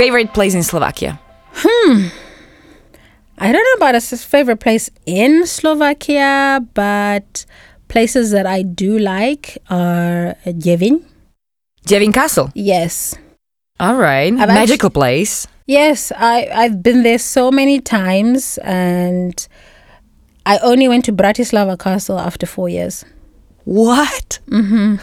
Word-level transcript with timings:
Favorite 0.00 0.32
place 0.32 0.54
in 0.54 0.62
Slovakia? 0.62 1.20
Hmm. 1.52 2.08
I 3.36 3.52
don't 3.52 3.60
know 3.60 3.84
about 3.84 3.94
a 3.94 4.00
favorite 4.00 4.56
place 4.56 4.88
in 5.04 5.44
Slovakia, 5.44 6.64
but 6.72 7.44
places 7.88 8.30
that 8.30 8.46
I 8.46 8.62
do 8.62 8.96
like 8.96 9.58
are 9.68 10.40
Devín. 10.46 11.04
Devín 11.84 12.14
Castle. 12.14 12.48
Yes. 12.54 13.14
All 13.78 13.96
right. 13.96 14.32
I've 14.32 14.48
Magical 14.48 14.88
place. 14.88 15.46
Yes, 15.66 16.12
I, 16.16 16.48
I've 16.48 16.82
been 16.82 17.02
there 17.02 17.18
so 17.18 17.50
many 17.50 17.78
times 17.78 18.56
and 18.64 19.36
I 20.46 20.56
only 20.64 20.88
went 20.88 21.04
to 21.04 21.12
Bratislava 21.12 21.78
Castle 21.78 22.18
after 22.18 22.46
four 22.46 22.70
years. 22.70 23.04
What? 23.64 24.38
Mm-hmm. 24.48 24.96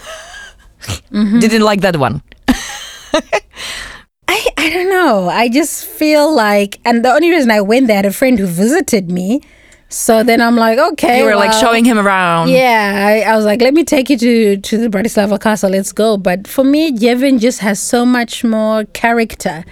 Didn't 1.39 1.61
like 1.61 1.81
that 1.81 1.97
one. 1.97 2.23
I, 4.37 4.47
I 4.57 4.69
don't 4.69 4.89
know. 4.89 5.29
I 5.29 5.49
just 5.49 5.85
feel 5.85 6.33
like, 6.33 6.79
and 6.85 7.03
the 7.03 7.11
only 7.11 7.29
reason 7.29 7.49
I 7.51 7.61
went 7.61 7.87
there, 7.87 7.95
I 7.95 7.97
had 7.97 8.05
a 8.05 8.11
friend 8.13 8.37
who 8.37 8.45
visited 8.45 9.09
me. 9.09 9.41
So 9.89 10.21
then 10.21 10.41
I'm 10.41 10.55
like, 10.57 10.77
okay. 10.77 11.19
You 11.19 11.25
were 11.25 11.35
like 11.35 11.53
showing 11.53 11.85
him 11.85 11.97
around. 11.97 12.49
Yeah, 12.49 13.05
I, 13.07 13.31
I 13.31 13.35
was 13.37 13.45
like, 13.45 13.61
let 13.61 13.73
me 13.73 13.83
take 13.85 14.09
you 14.09 14.17
to, 14.17 14.57
to 14.57 14.77
the 14.77 14.89
Bratislava 14.89 15.39
Castle. 15.41 15.69
Let's 15.71 15.93
go. 15.93 16.17
But 16.17 16.45
for 16.47 16.63
me, 16.65 16.91
Devín 16.91 17.39
just 17.39 17.59
has 17.59 17.79
so 17.79 18.05
much 18.05 18.43
more 18.43 18.83
character. 18.85 19.63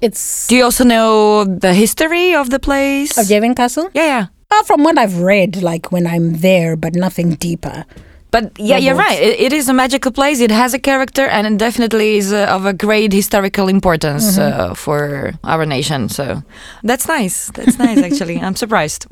It's 0.00 0.46
Do 0.46 0.56
you 0.56 0.64
also 0.64 0.84
know 0.84 1.44
the 1.44 1.74
history 1.74 2.32
of 2.34 2.50
the 2.50 2.60
place? 2.60 3.18
of 3.18 3.24
Devín 3.26 3.56
Castle. 3.56 3.90
yeah, 3.94 4.04
yeah. 4.04 4.26
Uh, 4.48 4.62
from 4.62 4.84
what 4.84 4.96
I've 4.96 5.18
read, 5.18 5.60
like 5.60 5.90
when 5.90 6.06
I'm 6.06 6.34
there, 6.38 6.76
but 6.76 6.94
nothing 6.94 7.34
deeper. 7.34 7.84
But 8.30 8.58
yeah, 8.58 8.76
you're 8.76 8.96
right. 8.96 9.18
It, 9.18 9.40
it 9.40 9.52
is 9.52 9.68
a 9.68 9.72
magical 9.74 10.10
place. 10.12 10.40
It 10.40 10.50
has 10.50 10.74
a 10.74 10.78
character, 10.78 11.26
and 11.26 11.46
it 11.46 11.58
definitely 11.58 12.18
is 12.18 12.32
uh, 12.32 12.46
of 12.50 12.66
a 12.66 12.72
great 12.72 13.12
historical 13.12 13.68
importance 13.68 14.36
uh, 14.38 14.74
for 14.74 15.32
our 15.44 15.64
nation. 15.64 16.08
So 16.08 16.42
that's 16.82 17.06
nice. 17.08 17.50
That's 17.54 17.78
nice, 17.78 17.98
actually. 18.02 18.40
I'm 18.42 18.56
surprised. 18.56 19.06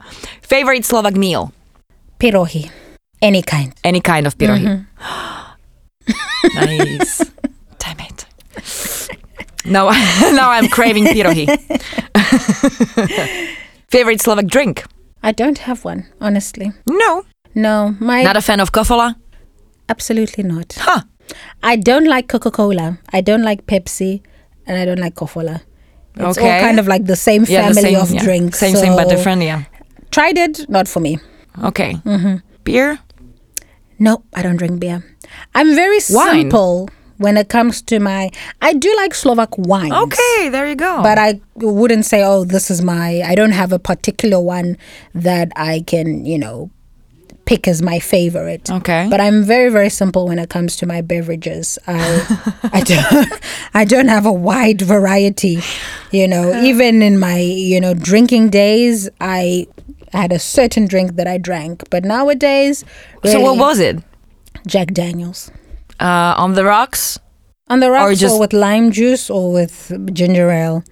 Favorite 0.42 0.84
Slovak 0.84 1.16
meal? 1.16 1.52
Pirohi, 2.18 2.70
any 3.20 3.42
kind. 3.42 3.72
Any 3.82 4.00
kind 4.00 4.26
of 4.26 4.36
pirohi. 4.38 4.86
nice. 6.54 7.30
Damn 7.78 8.00
it. 8.00 8.26
No, 9.64 9.90
now 10.32 10.50
I'm 10.50 10.68
craving 10.68 11.04
pirohi. 11.04 11.46
Favorite 13.88 14.20
Slovak 14.20 14.46
drink? 14.46 14.84
I 15.22 15.32
don't 15.32 15.58
have 15.58 15.84
one, 15.84 16.06
honestly. 16.20 16.72
No. 16.86 17.24
No, 17.54 17.96
my 18.00 18.22
Not 18.22 18.36
a 18.36 18.40
fan 18.42 18.60
of 18.60 18.72
kofola? 18.72 19.16
absolutely 19.88 20.44
not. 20.44 20.76
Huh. 20.78 21.02
I 21.62 21.76
don't 21.76 22.06
like 22.06 22.28
Coca 22.28 22.50
Cola. 22.50 22.98
I 23.12 23.20
don't 23.20 23.42
like 23.42 23.66
Pepsi, 23.66 24.20
and 24.66 24.78
I 24.78 24.84
don't 24.84 24.98
like 24.98 25.14
Kofola. 25.14 25.60
It's 26.16 26.38
all 26.38 26.44
Okay. 26.44 26.60
kind 26.60 26.78
of 26.80 26.86
like 26.88 27.06
the 27.06 27.14
same 27.16 27.44
Yeah, 27.46 27.68
the 27.68 27.74
family 27.74 27.94
same, 27.94 28.00
of 28.02 28.10
yeah. 28.10 28.22
drinks. 28.22 28.58
Same, 28.58 28.74
same, 28.76 28.96
but 28.96 29.08
different, 29.08 29.42
yeah. 29.42 29.64
Tried 30.10 30.38
it, 30.38 30.68
not 30.68 30.88
for 30.88 30.98
me. 31.00 31.18
Okay. 31.62 31.94
Mm-hmm. 32.04 32.36
Beer? 32.64 32.98
No, 33.98 34.22
I 34.34 34.42
don't 34.42 34.56
drink 34.56 34.80
beer. 34.80 35.04
I'm 35.54 35.74
very 35.74 35.98
Wine? 36.10 36.50
simple 36.50 36.88
when 37.18 37.36
it 37.36 37.48
comes 37.48 37.82
to 37.82 38.00
my. 38.00 38.30
I 38.60 38.72
do 38.74 38.92
like 38.96 39.14
Slovak 39.14 39.54
wines. 39.58 39.92
Okay, 39.92 40.48
there 40.50 40.66
you 40.66 40.74
go. 40.74 41.02
But 41.02 41.18
I 41.18 41.40
wouldn't 41.54 42.06
say, 42.06 42.22
oh, 42.24 42.42
this 42.44 42.70
is 42.70 42.82
my. 42.82 43.22
I 43.24 43.34
don't 43.34 43.52
have 43.54 43.70
a 43.72 43.78
particular 43.78 44.40
one 44.40 44.76
that 45.14 45.52
I 45.54 45.84
can, 45.86 46.24
you 46.26 46.38
know, 46.38 46.70
pick 47.50 47.66
as 47.66 47.82
my 47.82 47.98
favorite. 47.98 48.70
Okay. 48.70 49.08
But 49.10 49.20
I'm 49.20 49.42
very, 49.42 49.70
very 49.70 49.90
simple 49.90 50.28
when 50.28 50.38
it 50.38 50.48
comes 50.50 50.76
to 50.76 50.86
my 50.86 51.00
beverages. 51.02 51.78
I, 51.88 51.98
I 52.72 52.80
don't, 52.92 53.32
I 53.74 53.84
don't 53.84 54.06
have 54.06 54.24
a 54.24 54.32
wide 54.32 54.80
variety. 54.80 55.58
You 56.12 56.28
know, 56.28 56.62
even 56.62 57.02
in 57.02 57.18
my, 57.18 57.38
you 57.38 57.80
know, 57.80 57.92
drinking 57.92 58.50
days, 58.50 59.08
I 59.20 59.66
had 60.12 60.30
a 60.30 60.38
certain 60.38 60.86
drink 60.86 61.16
that 61.16 61.26
I 61.26 61.38
drank. 61.38 61.90
But 61.90 62.04
nowadays, 62.04 62.84
so 63.24 63.40
what 63.40 63.56
was 63.58 63.80
it? 63.80 63.96
Jack 64.66 64.88
Daniels 64.92 65.50
Uh, 65.98 66.34
on 66.44 66.54
the 66.54 66.64
rocks? 66.64 67.18
on 67.68 67.78
the 67.80 67.90
rocks, 67.90 68.04
or, 68.12 68.14
just- 68.14 68.40
with 68.40 68.52
lime 68.52 68.90
juice, 68.90 69.30
or 69.30 69.52
with 69.52 69.74
ginger 70.12 70.50
ale. 70.50 70.82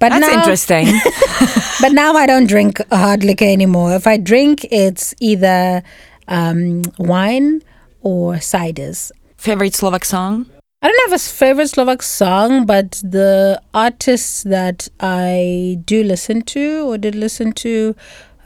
But 0.00 0.08
That's 0.10 0.26
now, 0.26 0.38
interesting. 0.40 0.86
But 1.80 1.92
now 1.92 2.14
I 2.14 2.26
don't 2.26 2.46
drink 2.46 2.80
hard 2.90 3.22
liquor 3.24 3.44
anymore. 3.44 3.94
If 3.94 4.06
I 4.06 4.16
drink, 4.16 4.66
it's 4.70 5.14
either 5.20 5.82
um, 6.28 6.82
wine 6.98 7.62
or 8.02 8.34
ciders. 8.34 9.12
Favorite 9.36 9.74
Slovak 9.74 10.04
song? 10.04 10.46
I 10.82 10.88
don't 10.88 11.10
have 11.10 11.20
a 11.20 11.22
favorite 11.22 11.68
Slovak 11.68 12.02
song, 12.02 12.64
but 12.64 13.00
the 13.04 13.60
artists 13.72 14.42
that 14.44 14.88
I 15.00 15.78
do 15.84 16.02
listen 16.02 16.42
to 16.56 16.88
or 16.88 16.96
did 16.98 17.14
listen 17.14 17.52
to, 17.64 17.94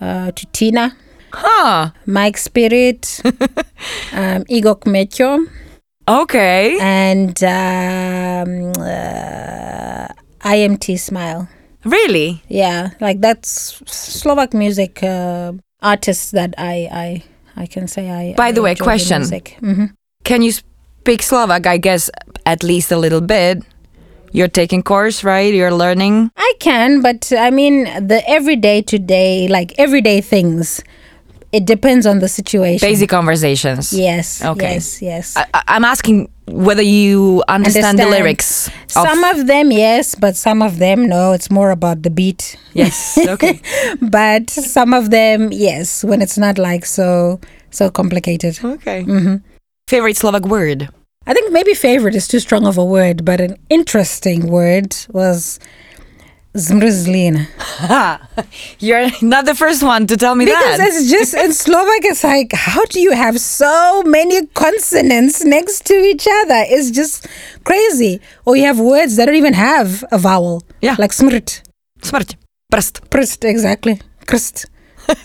uh, 0.00 0.31
to 0.32 0.47
Tina, 0.53 0.97
Huh. 1.32 1.91
Majk 2.06 2.38
Spirit, 2.38 3.21
um, 4.12 4.44
Igor 4.48 4.76
Kmeťo, 4.78 5.47
Okay. 6.06 6.78
and 6.81 7.34
um, 7.42 8.72
uh, 8.78 10.06
IMT 10.44 10.99
Smile. 11.00 11.49
Really? 11.84 12.43
Yeah, 12.49 12.91
like 13.00 13.21
that's 13.21 13.81
Slovak 13.87 14.55
music 14.55 15.03
uh, 15.03 15.53
artists 15.82 16.31
that 16.32 16.55
I 16.56 16.88
I 16.93 17.09
I 17.56 17.66
can 17.66 17.88
say 17.88 18.09
I. 18.10 18.34
By 18.37 18.49
I 18.49 18.53
the 18.53 18.62
way, 18.62 18.75
question. 18.75 19.22
Mhm. 19.22 19.93
Can 20.25 20.41
you 20.41 20.53
speak 20.53 21.21
Slovak? 21.22 21.66
I 21.66 21.77
guess 21.77 22.09
at 22.47 22.62
least 22.62 22.93
a 22.93 22.97
little 22.97 23.21
bit. 23.21 23.60
You're 24.33 24.49
taking 24.50 24.83
course, 24.83 25.22
right? 25.22 25.53
You're 25.54 25.71
learning. 25.77 26.31
I 26.37 26.53
can, 26.59 27.03
but 27.03 27.31
I 27.31 27.50
mean 27.50 27.84
the 27.84 28.19
everyday 28.27 28.83
today, 28.83 29.47
like 29.47 29.77
everyday 29.78 30.21
things. 30.21 30.83
It 31.54 31.65
depends 31.66 32.04
on 32.04 32.19
the 32.19 32.26
situation. 32.26 32.82
Basic 32.84 33.09
conversations. 33.09 33.92
Yes. 33.92 34.42
Okay. 34.42 34.75
Yes. 34.75 35.00
Yes. 35.00 35.37
I, 35.37 35.47
I'm 35.69 35.84
asking 35.84 36.28
whether 36.50 36.82
you 36.82 37.44
understand, 37.47 37.98
the 37.98 38.06
lyrics. 38.10 38.66
of- 38.69 39.06
some 39.06 39.22
of 39.22 39.47
them, 39.47 39.71
yes, 39.71 40.15
but 40.18 40.34
some 40.34 40.62
of 40.66 40.78
them, 40.83 41.06
no. 41.09 41.30
It's 41.33 41.51
more 41.51 41.71
about 41.71 42.03
the 42.03 42.10
beat. 42.10 42.59
yes. 42.74 43.16
Okay. 43.16 43.60
But 44.03 44.51
some 44.51 44.92
of 44.92 45.10
them, 45.15 45.53
yes, 45.53 46.03
when 46.03 46.21
it's 46.21 46.36
not 46.36 46.59
like 46.59 46.84
so 46.84 47.39
so 47.71 47.86
complicated. 47.91 48.59
okay. 48.65 49.04
Mm-hmm. 49.07 49.36
Favorite 49.86 50.16
Slovak 50.18 50.45
word? 50.50 50.89
I 51.27 51.33
think 51.33 51.53
maybe 51.53 51.72
favorite 51.72 52.15
is 52.18 52.27
too 52.28 52.41
strong 52.42 52.66
of 52.66 52.77
a 52.77 52.84
word, 52.84 53.24
but 53.24 53.41
an 53.41 53.57
interesting 53.71 54.50
word 54.50 54.97
was 55.15 55.59
zmrzlina. 56.56 57.47
You're 58.78 59.09
not 59.22 59.45
the 59.45 59.54
first 59.54 59.83
one 59.83 60.06
to 60.06 60.16
tell 60.16 60.34
me 60.34 60.45
Because 60.45 60.78
that. 60.78 60.89
it's 60.89 61.10
just 61.10 61.34
in 61.34 61.53
Slovak, 61.65 62.04
it's 62.04 62.24
like, 62.24 62.53
how 62.53 62.84
do 62.86 63.01
you 63.01 63.12
have 63.12 63.39
so 63.41 64.03
many 64.04 64.47
consonants 64.48 65.45
next 65.45 65.84
to 65.86 65.95
each 65.95 66.27
other? 66.42 66.62
It's 66.68 66.91
just 66.91 67.27
crazy. 67.65 68.21
Or 68.45 68.56
you 68.56 68.65
have 68.65 68.78
words 68.78 69.16
that 69.16 69.27
don't 69.27 69.34
even 69.34 69.54
have 69.54 70.04
a 70.12 70.18
vowel. 70.18 70.62
Yeah. 70.80 70.97
Like 70.98 71.10
smrt, 71.10 71.62
Smrt. 72.01 72.36
Prst. 72.72 73.00
prst, 73.10 73.45
exactly. 73.48 74.00
Krst. 74.27 74.66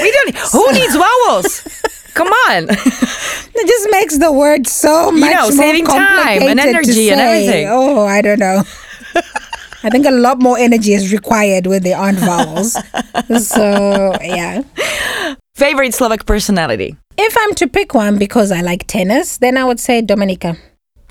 We 0.00 0.10
don't. 0.10 0.34
Who 0.52 0.72
needs 0.72 0.96
vowels? 0.96 1.82
Come 2.14 2.28
on. 2.28 2.66
It 2.70 3.66
just 3.68 3.88
makes 3.90 4.16
the 4.18 4.32
word 4.32 4.66
so 4.66 5.10
much 5.12 5.30
know, 5.34 5.42
more 5.42 5.52
saving 5.52 5.84
time 5.84 6.42
and 6.42 6.58
energy 6.58 7.10
and 7.10 7.20
everything. 7.20 7.66
Oh, 7.68 8.06
I 8.06 8.22
don't 8.22 8.38
know. 8.38 8.62
I 9.84 9.90
think 9.90 10.06
a 10.06 10.10
lot 10.10 10.40
more 10.40 10.58
energy 10.58 10.94
is 10.94 11.12
required 11.12 11.66
when 11.66 11.82
there 11.82 11.98
aren't 11.98 12.18
vowels. 12.18 12.76
so 13.42 14.14
yeah. 14.22 14.62
Favorite 15.54 15.94
Slovak 15.94 16.24
personality? 16.24 16.96
If 17.18 17.36
I'm 17.36 17.54
to 17.56 17.66
pick 17.68 17.94
one 17.94 18.16
because 18.18 18.50
I 18.52 18.62
like 18.62 18.86
tennis, 18.86 19.38
then 19.38 19.56
I 19.56 19.64
would 19.64 19.80
say 19.80 20.00
Dominika. 20.02 20.56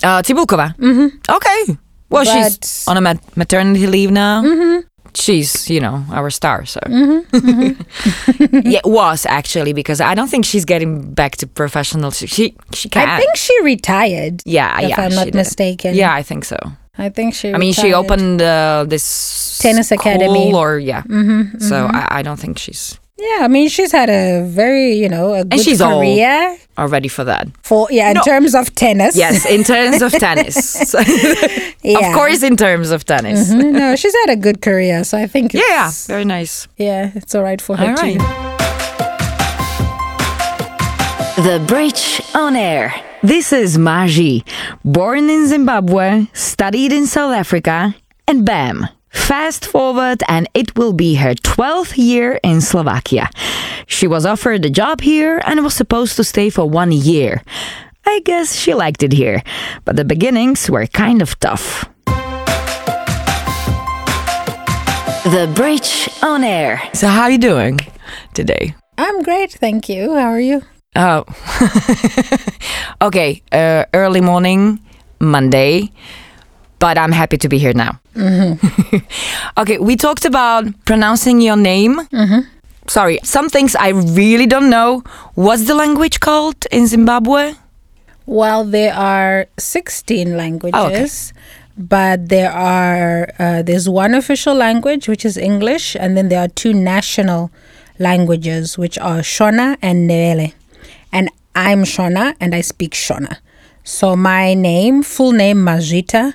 Uh, 0.04 0.22
Cibulkova. 0.24 0.76
Mm-hmm. 0.78 1.08
Okay. 1.30 1.78
Well, 2.10 2.26
she's 2.26 2.88
on 2.88 2.98
a 2.98 3.02
mat- 3.02 3.38
maternity 3.38 3.88
leave 3.88 4.12
now. 4.12 4.42
Mm-hmm. 4.44 4.88
She's, 5.14 5.70
you 5.70 5.80
know, 5.80 6.04
our 6.12 6.30
star. 6.30 6.66
So, 6.66 6.80
Mm-hmm, 6.86 8.68
yeah, 8.70 8.80
was 8.86 9.26
actually 9.26 9.74
because 9.74 10.00
I 10.00 10.16
don't 10.16 10.30
think 10.30 10.46
she's 10.46 10.64
getting 10.66 11.14
back 11.14 11.36
to 11.38 11.48
professional. 11.48 12.12
She 12.12 12.28
she, 12.28 12.56
she 12.74 12.88
can. 12.90 13.08
I 13.08 13.20
think 13.20 13.36
she 13.36 13.54
retired. 13.64 14.42
Yeah, 14.46 14.80
if 14.80 14.90
yeah. 14.90 15.02
I'm 15.02 15.14
not 15.14 15.34
mistaken. 15.34 15.96
Yeah, 15.96 16.14
I 16.14 16.24
think 16.24 16.46
so. 16.46 16.58
I 16.98 17.10
think 17.10 17.34
she. 17.34 17.54
I 17.54 17.58
mean, 17.58 17.74
she 17.74 17.94
opened 17.94 18.42
uh, 18.42 18.86
this 18.88 19.58
Tennis 19.62 19.92
academy. 19.92 20.52
or 20.54 20.78
yeah. 20.80 21.04
Mm-hmm, 21.04 21.60
so 21.60 21.88
I, 21.92 22.20
I 22.20 22.22
don't 22.22 22.40
think 22.40 22.58
she's 22.60 23.00
Yeah, 23.18 23.40
I 23.46 23.48
mean, 23.48 23.70
she's 23.70 23.92
had 23.92 24.10
a 24.10 24.44
very, 24.46 24.94
you 24.94 25.08
know, 25.10 25.34
a 25.34 25.46
good 25.46 25.62
she's 25.62 25.82
old. 25.82 26.02
career 26.04 26.58
are 26.78 26.88
ready 26.88 27.08
for 27.10 27.24
that. 27.26 27.48
for 27.64 27.88
yeah 27.92 28.10
in 28.10 28.16
No. 28.16 28.22
terms 28.24 28.56
of 28.56 28.74
tennis. 28.76 29.16
Yes, 29.16 29.46
in 29.46 29.64
terms 29.64 30.02
of 30.02 30.12
tennis. 30.28 30.94
Yeah. 31.84 32.10
Of 32.10 32.14
course, 32.14 32.44
in 32.44 32.56
terms 32.58 32.92
of 32.92 33.06
tennis. 33.06 33.50
Mhm, 33.52 33.72
no, 33.74 33.96
she's 33.96 34.14
had 34.26 34.30
a 34.34 34.36
good 34.36 34.62
career, 34.62 35.04
so 35.04 35.18
I 35.18 35.26
think 35.28 35.56
it's, 35.56 35.64
Yeah, 35.70 35.90
very 36.08 36.26
nice. 36.26 36.68
yeah, 36.78 37.12
it's 37.16 37.34
all 37.34 37.42
right 37.44 37.60
for 37.62 37.76
her 37.76 37.86
All 37.90 37.96
right. 37.96 38.20
too. 38.20 38.26
The 41.42 41.60
Bridge 41.66 42.22
on 42.36 42.56
Air. 42.56 42.94
This 43.24 43.54
is 43.54 43.78
Mazvi, 43.78 44.42
born 44.84 45.30
in 45.30 45.46
Zimbabwe, 45.46 46.26
studied 46.34 46.92
in 46.92 47.06
South 47.06 47.36
Africa, 47.36 47.94
and 48.28 48.44
bam, 48.44 48.88
fast 49.10 49.64
forward, 49.64 50.24
and 50.28 50.50
it 50.56 50.76
will 50.76 50.92
be 50.92 51.14
her 51.22 51.36
12th 51.36 51.98
year 51.98 52.40
in 52.42 52.62
Slovakia. 52.62 53.30
She 53.86 54.08
was 54.08 54.26
offered 54.26 54.66
a 54.66 54.72
job 54.72 55.02
here 55.02 55.40
and 55.46 55.64
was 55.64 55.76
supposed 55.76 56.16
to 56.16 56.24
stay 56.24 56.50
for 56.50 56.68
one 56.68 56.92
year. 56.92 57.44
I 58.08 58.22
guess 58.26 58.56
she 58.56 58.74
liked 58.74 59.04
it 59.04 59.14
here, 59.14 59.44
but 59.86 59.98
the 59.98 60.04
beginnings 60.04 60.68
were 60.68 60.88
kind 60.88 61.22
of 61.22 61.40
tough. 61.40 61.88
The 65.30 65.48
Bridge 65.54 66.10
on 66.24 66.44
Air. 66.44 66.82
So, 66.96 67.06
how 67.06 67.30
are 67.30 67.32
you 67.32 67.38
doing 67.38 67.82
today? 68.34 68.74
I'm 68.98 69.22
great, 69.22 69.52
thank 69.52 69.90
you. 69.90 70.16
How 70.16 70.34
are 70.34 70.42
you? 70.42 70.64
Oh, 70.96 71.24
okay. 73.02 73.42
Uh, 73.52 73.86
early 73.94 74.20
morning, 74.20 74.80
Monday, 75.20 75.90
but 76.80 76.98
I'm 76.98 77.14
happy 77.14 77.38
to 77.38 77.48
be 77.48 77.58
here 77.58 77.74
now. 77.74 78.00
okay, 79.58 79.78
we 79.78 79.96
talked 79.96 80.26
about 80.26 80.66
pronouncing 80.86 81.40
your 81.40 81.56
name. 81.56 82.02
Sorry, 82.88 83.20
some 83.24 83.48
things 83.48 83.74
I 83.76 83.90
really 83.90 84.46
don't 84.48 84.70
know. 84.70 85.04
What's 85.36 85.66
the 85.66 85.76
language 85.76 86.20
called 86.20 86.66
in 86.72 86.88
Zimbabwe? 86.88 87.54
Well, 88.26 88.66
there 88.66 88.94
are 88.94 89.48
16 89.58 90.36
languages, 90.36 91.32
but 91.78 92.28
there 92.28 92.52
are 92.52 93.30
uh, 93.40 93.62
there's 93.62 93.88
one 93.88 94.14
official 94.14 94.56
language 94.56 95.08
which 95.08 95.24
is 95.24 95.38
English, 95.38 95.96
and 95.96 96.18
then 96.18 96.28
there 96.28 96.42
are 96.42 96.50
two 96.50 96.74
national 96.74 97.50
languages 97.98 98.78
which 98.78 98.98
are 99.00 99.20
Shona 99.20 99.78
and 99.82 100.10
Ndebele. 100.10 100.54
And 101.12 101.30
I'm 101.56 101.84
Shona, 101.84 102.36
and 102.40 102.56
I 102.56 102.62
speak 102.62 102.92
Shona. 102.92 103.38
So 103.84 104.16
my 104.16 104.54
name, 104.54 105.04
full 105.04 105.32
name 105.32 105.58
Mazvita, 105.66 106.34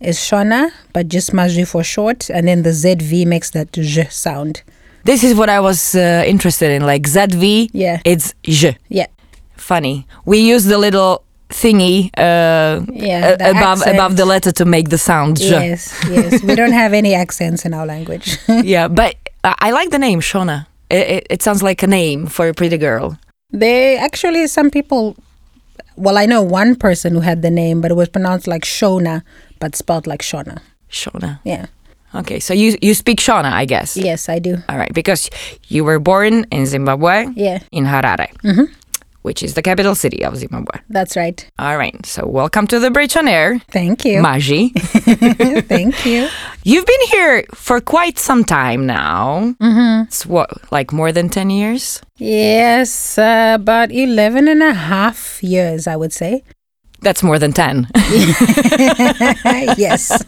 is 0.00 0.18
Shona, 0.18 0.70
but 0.92 1.08
just 1.08 1.32
Mazvi 1.32 1.66
for 1.66 1.82
short, 1.82 2.28
and 2.30 2.46
then 2.46 2.62
the 2.62 2.70
ZV 2.70 3.26
makes 3.26 3.50
that 3.50 3.72
J 3.72 4.06
sound. 4.10 4.62
This 5.04 5.22
is 5.24 5.34
what 5.34 5.48
I 5.48 5.60
was 5.60 5.94
uh, 5.94 6.24
interested 6.26 6.70
in. 6.70 6.84
Like 6.84 7.02
ZV, 7.02 7.70
Yeah. 7.72 8.00
it's 8.04 8.34
J. 8.42 8.76
Yeah. 8.88 9.06
Funny. 9.56 10.06
We 10.24 10.38
use 10.38 10.64
the 10.64 10.78
little 10.78 11.22
thingy 11.48 12.10
uh, 12.18 12.84
Yeah, 12.92 13.28
a- 13.30 13.36
the 13.38 13.50
above 13.50 13.82
above 13.86 14.16
the 14.16 14.24
letter 14.26 14.52
to 14.52 14.64
make 14.64 14.90
the 14.90 14.98
sound. 14.98 15.38
Yes, 15.40 15.92
yes. 16.10 16.42
We 16.42 16.54
don't 16.54 16.72
have 16.72 16.92
any 16.92 17.14
accents 17.14 17.64
in 17.64 17.72
our 17.72 17.86
language. 17.86 18.36
yeah, 18.48 18.88
but 18.88 19.14
I 19.44 19.54
I 19.58 19.70
like 19.70 19.90
the 19.90 19.98
name 19.98 20.20
Shona. 20.20 20.66
It, 20.90 21.06
it, 21.14 21.26
it 21.30 21.42
sounds 21.42 21.62
like 21.62 21.82
a 21.82 21.86
name 21.86 22.26
for 22.26 22.48
a 22.48 22.54
pretty 22.54 22.76
girl. 22.78 23.16
They 23.50 23.96
actually, 23.96 24.46
some 24.48 24.70
people, 24.70 25.16
well, 25.96 26.18
I 26.18 26.26
know 26.26 26.42
one 26.42 26.74
person 26.76 27.14
who 27.14 27.20
had 27.20 27.42
the 27.42 27.50
name, 27.50 27.80
but 27.80 27.90
it 27.90 27.94
was 27.94 28.08
pronounced 28.08 28.46
like 28.46 28.62
Shona, 28.64 29.22
but 29.60 29.76
spelled 29.76 30.06
like 30.06 30.22
Shona. 30.22 30.60
Shona. 30.90 31.40
Yeah. 31.44 31.66
Okay, 32.14 32.40
so 32.40 32.54
you 32.54 32.76
you 32.80 32.94
speak 32.94 33.18
Shona, 33.18 33.52
I 33.52 33.66
guess. 33.66 33.96
Yes, 33.96 34.28
I 34.28 34.38
do. 34.38 34.56
All 34.68 34.78
right, 34.78 34.92
because 34.94 35.28
you 35.68 35.84
were 35.84 35.98
born 35.98 36.46
in 36.50 36.64
Zimbabwe, 36.64 37.26
Yeah, 37.34 37.58
in 37.72 37.84
Harare, 37.84 38.32
mm-hmm. 38.42 38.72
Which 39.26 39.42
is 39.42 39.54
the 39.54 39.62
capital 39.62 39.96
city 39.96 40.24
of 40.24 40.36
Zimbabwe. 40.36 40.78
that's 40.88 41.16
right. 41.16 41.38
All 41.58 41.76
right, 41.76 41.98
so 42.06 42.24
welcome 42.24 42.66
to 42.68 42.78
the 42.78 42.92
Bridge 42.92 43.16
on 43.16 43.26
Air, 43.26 43.58
Thank 43.72 44.04
you. 44.04 44.20
Mazvi. 44.22 44.70
Thank 45.74 46.06
you. 46.06 46.28
You've 46.62 46.86
been 46.86 47.04
here 47.10 47.44
for 47.52 47.80
quite 47.80 48.18
some 48.20 48.44
time 48.44 48.86
now. 48.86 49.54
Mm-hmm. 49.60 50.04
It's 50.06 50.24
what, 50.26 50.48
like 50.70 50.92
more 50.92 51.10
than 51.10 51.28
10 51.28 51.50
years? 51.50 52.00
Yes, 52.18 53.18
uh, 53.18 53.56
about 53.60 53.90
11 53.90 54.46
and 54.46 54.62
a 54.62 54.72
half 54.72 55.42
years, 55.42 55.88
I 55.88 55.96
would 55.96 56.12
say. 56.12 56.44
That's 57.00 57.22
more 57.24 57.38
than 57.40 57.52
10. 57.52 57.88
yes, 59.76 60.24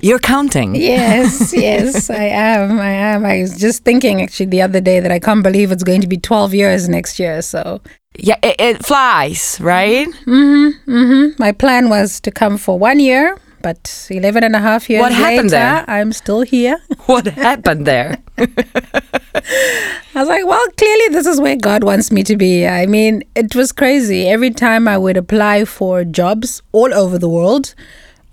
You're 0.00 0.18
counting. 0.20 0.74
yes, 0.74 1.52
yes, 1.54 2.10
I 2.10 2.24
am. 2.24 2.78
I 2.78 2.90
am. 2.90 3.24
I 3.24 3.40
was 3.40 3.56
just 3.58 3.82
thinking 3.84 4.20
actually 4.22 4.46
the 4.46 4.60
other 4.62 4.80
day 4.80 5.00
that 5.00 5.10
I 5.10 5.18
can't 5.18 5.42
believe 5.42 5.72
it's 5.72 5.82
going 5.84 6.02
to 6.02 6.06
be 6.06 6.18
12 6.18 6.54
years 6.54 6.88
next 6.88 7.18
year. 7.18 7.42
So, 7.42 7.80
Yeah, 8.18 8.36
it, 8.42 8.56
it 8.60 8.84
flies, 8.84 9.58
right? 9.60 10.06
hmm 10.24 10.70
mhm. 10.86 11.38
my 11.38 11.52
plan 11.52 11.88
was 11.88 12.20
to 12.20 12.30
come 12.30 12.58
for 12.58 12.78
one 12.78 13.00
year, 13.00 13.36
but 13.62 14.06
11 14.10 14.44
and 14.44 14.54
a 14.54 14.58
half 14.60 14.90
years 14.90 15.00
What 15.00 15.12
happened 15.12 15.50
later, 15.50 15.64
there? 15.64 15.84
I'm 15.88 16.12
still 16.12 16.42
here. 16.42 16.76
What 17.06 17.26
happened 17.26 17.86
there? 17.86 18.18
I 18.38 20.18
was 20.20 20.28
like, 20.28 20.46
well, 20.46 20.66
clearly 20.76 21.08
this 21.14 21.26
is 21.26 21.40
where 21.40 21.56
God 21.56 21.84
wants 21.84 22.12
me 22.12 22.22
to 22.24 22.36
be. 22.36 22.66
I 22.66 22.86
mean, 22.86 23.22
it 23.34 23.54
was 23.54 23.72
crazy. 23.72 24.28
Every 24.28 24.50
time 24.50 24.86
I 24.88 24.98
would 24.98 25.16
apply 25.16 25.64
for 25.64 26.04
jobs 26.04 26.60
all 26.72 26.92
over 26.92 27.18
the 27.18 27.28
world, 27.28 27.74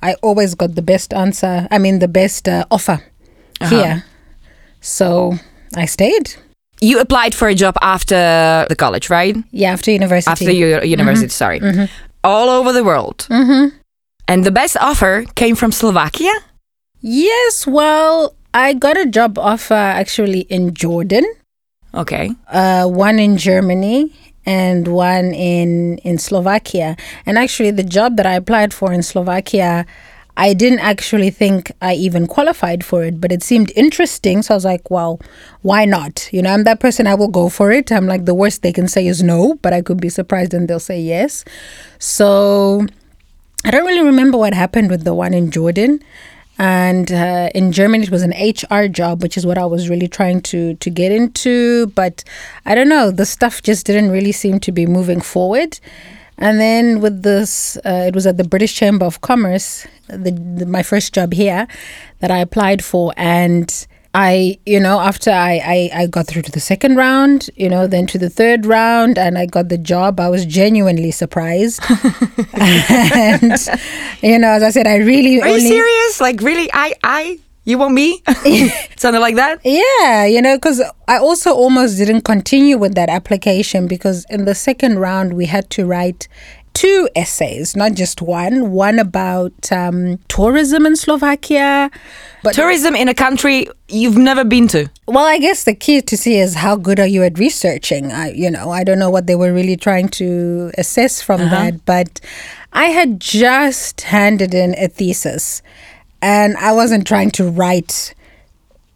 I 0.02 0.16
always 0.22 0.56
got 0.56 0.76
the 0.76 0.82
best 0.82 1.14
answer. 1.14 1.68
I 1.72 1.78
mean, 1.78 2.00
the 2.00 2.08
best 2.08 2.48
uh, 2.50 2.66
offer 2.70 3.02
here. 3.70 4.04
So 4.82 5.34
I 5.76 5.86
stayed. 5.86 6.36
You 6.82 7.00
applied 7.00 7.36
for 7.36 7.48
a 7.48 7.56
job 7.56 7.76
after 7.82 8.66
the 8.70 8.76
college, 8.76 9.10
right? 9.10 9.36
Yeah, 9.52 9.74
after 9.74 9.92
university. 9.92 10.32
After 10.32 10.52
your 10.52 10.84
university, 10.84 11.30
sorry. 11.30 11.60
All 12.24 12.50
over 12.50 12.72
the 12.72 12.84
world. 12.84 13.28
Mm-hmm. 13.30 13.76
And 14.28 14.46
the 14.46 14.52
best 14.52 14.78
offer 14.80 15.26
came 15.36 15.56
from 15.56 15.72
Slovakia? 15.72 16.32
Yes, 17.02 17.66
well, 17.68 18.36
I 18.54 18.74
got 18.74 18.98
a 18.98 19.06
job 19.06 19.38
offer 19.40 19.74
actually 19.74 20.42
in 20.52 20.74
Jordan, 20.74 21.26
Okay. 21.94 22.32
uh, 22.52 22.86
one 22.88 23.20
in 23.20 23.38
Germany, 23.38 24.14
and 24.46 24.88
one 24.88 25.34
in 25.34 25.98
in 26.06 26.18
Slovakia. 26.18 26.96
And 27.26 27.38
actually, 27.38 27.72
the 27.72 27.84
job 27.84 28.18
that 28.18 28.26
I 28.26 28.34
applied 28.34 28.74
for 28.74 28.92
in 28.94 29.02
Slovakia, 29.04 29.86
I 30.40 30.54
didn't 30.54 30.80
actually 30.80 31.32
think 31.32 31.70
I 31.82 31.96
even 31.96 32.26
qualified 32.26 32.86
for 32.86 33.04
it, 33.04 33.20
but 33.20 33.34
it 33.34 33.44
seemed 33.44 33.74
interesting. 33.76 34.42
So 34.42 34.54
I 34.54 34.56
was 34.56 34.64
like, 34.64 34.90
well, 34.90 35.20
why 35.64 35.84
not? 35.84 36.30
You 36.32 36.42
know, 36.42 36.54
I'm 36.54 36.64
that 36.64 36.80
person, 36.80 37.08
I 37.08 37.16
will 37.16 37.28
go 37.28 37.50
for 37.50 37.74
it. 37.74 37.92
I'm 37.92 38.08
like, 38.08 38.24
the 38.24 38.34
worst 38.34 38.62
they 38.62 38.72
can 38.72 38.88
say 38.88 39.06
is 39.06 39.22
no, 39.22 39.56
but 39.56 39.74
I 39.74 39.82
could 39.82 40.00
be 40.00 40.08
surprised 40.08 40.54
and 40.54 40.66
they'll 40.66 40.80
say 40.80 40.98
yes. 40.98 41.44
So 41.98 42.88
I 43.66 43.72
don't 43.72 43.86
really 43.86 44.06
remember 44.06 44.38
what 44.38 44.54
happened 44.54 44.90
with 44.90 45.04
the 45.04 45.14
one 45.14 45.34
in 45.34 45.52
Jordan. 45.52 46.02
And 46.58 47.12
uh, 47.12 47.50
in 47.54 47.74
Germany, 47.74 48.06
it 48.06 48.10
was 48.10 48.24
an 48.24 48.32
HR 48.32 48.88
job, 48.88 49.22
which 49.22 49.36
is 49.36 49.46
what 49.46 49.58
I 49.58 49.66
was 49.66 49.90
really 49.90 50.08
trying 50.08 50.42
to 50.44 50.76
to 50.76 50.90
get 50.90 51.12
into. 51.12 51.88
But 51.88 52.24
I 52.66 52.76
don't 52.76 52.90
know, 52.90 53.12
the 53.12 53.26
stuff 53.26 53.62
just 53.62 53.86
didn't 53.86 54.10
really 54.10 54.32
seem 54.32 54.62
to 54.62 54.72
be 54.72 54.86
moving 54.86 55.20
forward. 55.20 55.80
And 56.40 56.60
then 56.60 57.02
with 57.02 57.22
this, 57.22 57.78
uh, 57.78 58.06
it 58.08 58.16
was 58.16 58.26
at 58.26 58.38
the 58.38 58.46
British 58.46 58.74
Chamber 58.74 59.06
of 59.06 59.22
Commerce, 59.22 59.86
the, 60.08 60.32
the, 60.32 60.66
my 60.66 60.84
first 60.84 61.14
job 61.14 61.34
here 61.34 61.68
that 62.20 62.32
I 62.32 62.40
applied 62.40 62.84
for. 62.84 63.14
And 63.18 63.88
I, 64.14 64.58
you 64.66 64.80
know, 64.80 65.02
after 65.02 65.32
I, 65.32 65.62
I, 65.64 66.02
I 66.02 66.08
got 66.08 66.28
through 66.28 66.44
to 66.44 66.52
the 66.52 66.62
second 66.62 66.96
round, 66.96 67.50
you 67.58 67.70
know, 67.70 67.88
then 67.88 68.08
to 68.08 68.18
the 68.18 68.30
third 68.30 68.66
round, 68.66 69.18
and 69.20 69.38
I 69.38 69.46
got 69.46 69.70
the 69.70 69.78
job, 69.78 70.20
I 70.20 70.30
was 70.30 70.46
genuinely 70.46 71.12
surprised. 71.12 71.82
and, 72.54 73.54
you 74.24 74.40
know, 74.40 74.50
as 74.50 74.64
I 74.64 74.72
said, 74.72 74.88
I 74.88 74.96
really 74.98 75.42
Are 75.42 75.50
you 75.50 75.60
serious? 75.60 76.22
Like 76.22 76.42
really? 76.42 76.70
I 76.74 76.94
I 77.04 77.40
You 77.70 77.78
want 77.78 77.94
me? 77.94 78.24
Something 78.98 79.22
like 79.22 79.36
that? 79.36 79.60
Yeah, 79.64 80.26
you 80.26 80.42
know, 80.42 80.58
because 80.58 80.82
I 81.08 81.20
also 81.20 81.54
almost 81.54 81.98
didn't 81.98 82.22
continue 82.22 82.80
with 82.80 82.96
that 82.96 83.10
application 83.10 83.88
because 83.88 84.26
in 84.32 84.46
the 84.46 84.56
second 84.56 84.98
round 84.98 85.34
we 85.34 85.46
had 85.46 85.70
to 85.72 85.86
write 85.86 86.28
two 86.74 87.08
essays, 87.16 87.76
not 87.76 87.94
just 87.94 88.24
one. 88.24 88.72
One 88.72 88.98
about 88.98 89.72
um, 89.72 90.18
tourism 90.30 90.88
in 90.88 90.96
Slovakia. 90.96 91.92
But 92.42 92.56
Tourism 92.56 92.96
in 92.96 93.08
a 93.08 93.14
country 93.14 93.68
you've 93.88 94.18
never 94.18 94.44
been 94.44 94.68
to. 94.70 94.90
well, 95.06 95.26
I 95.26 95.38
guess 95.38 95.66
the 95.66 95.76
key 95.76 96.02
to 96.02 96.18
see 96.18 96.40
is 96.40 96.56
how 96.56 96.76
good 96.76 97.00
are 97.00 97.06
you 97.06 97.22
at 97.24 97.38
researching. 97.38 98.12
I, 98.12 98.32
you 98.32 98.50
know, 98.50 98.72
I 98.72 98.84
don't 98.84 98.98
know 98.98 99.10
what 99.12 99.28
they 99.28 99.36
were 99.36 99.54
really 99.54 99.78
trying 99.78 100.10
to 100.10 100.72
assess 100.76 101.22
from 101.22 101.42
that, 101.50 101.86
but 101.86 102.20
I 102.72 102.86
had 102.86 103.20
just 103.20 104.02
handed 104.02 104.54
in 104.54 104.76
a 104.78 104.88
thesis, 104.88 105.62
and 106.22 106.58
I 106.58 106.72
wasn't 106.72 107.08
trying 107.08 107.32
to 107.32 107.50
write 107.50 108.14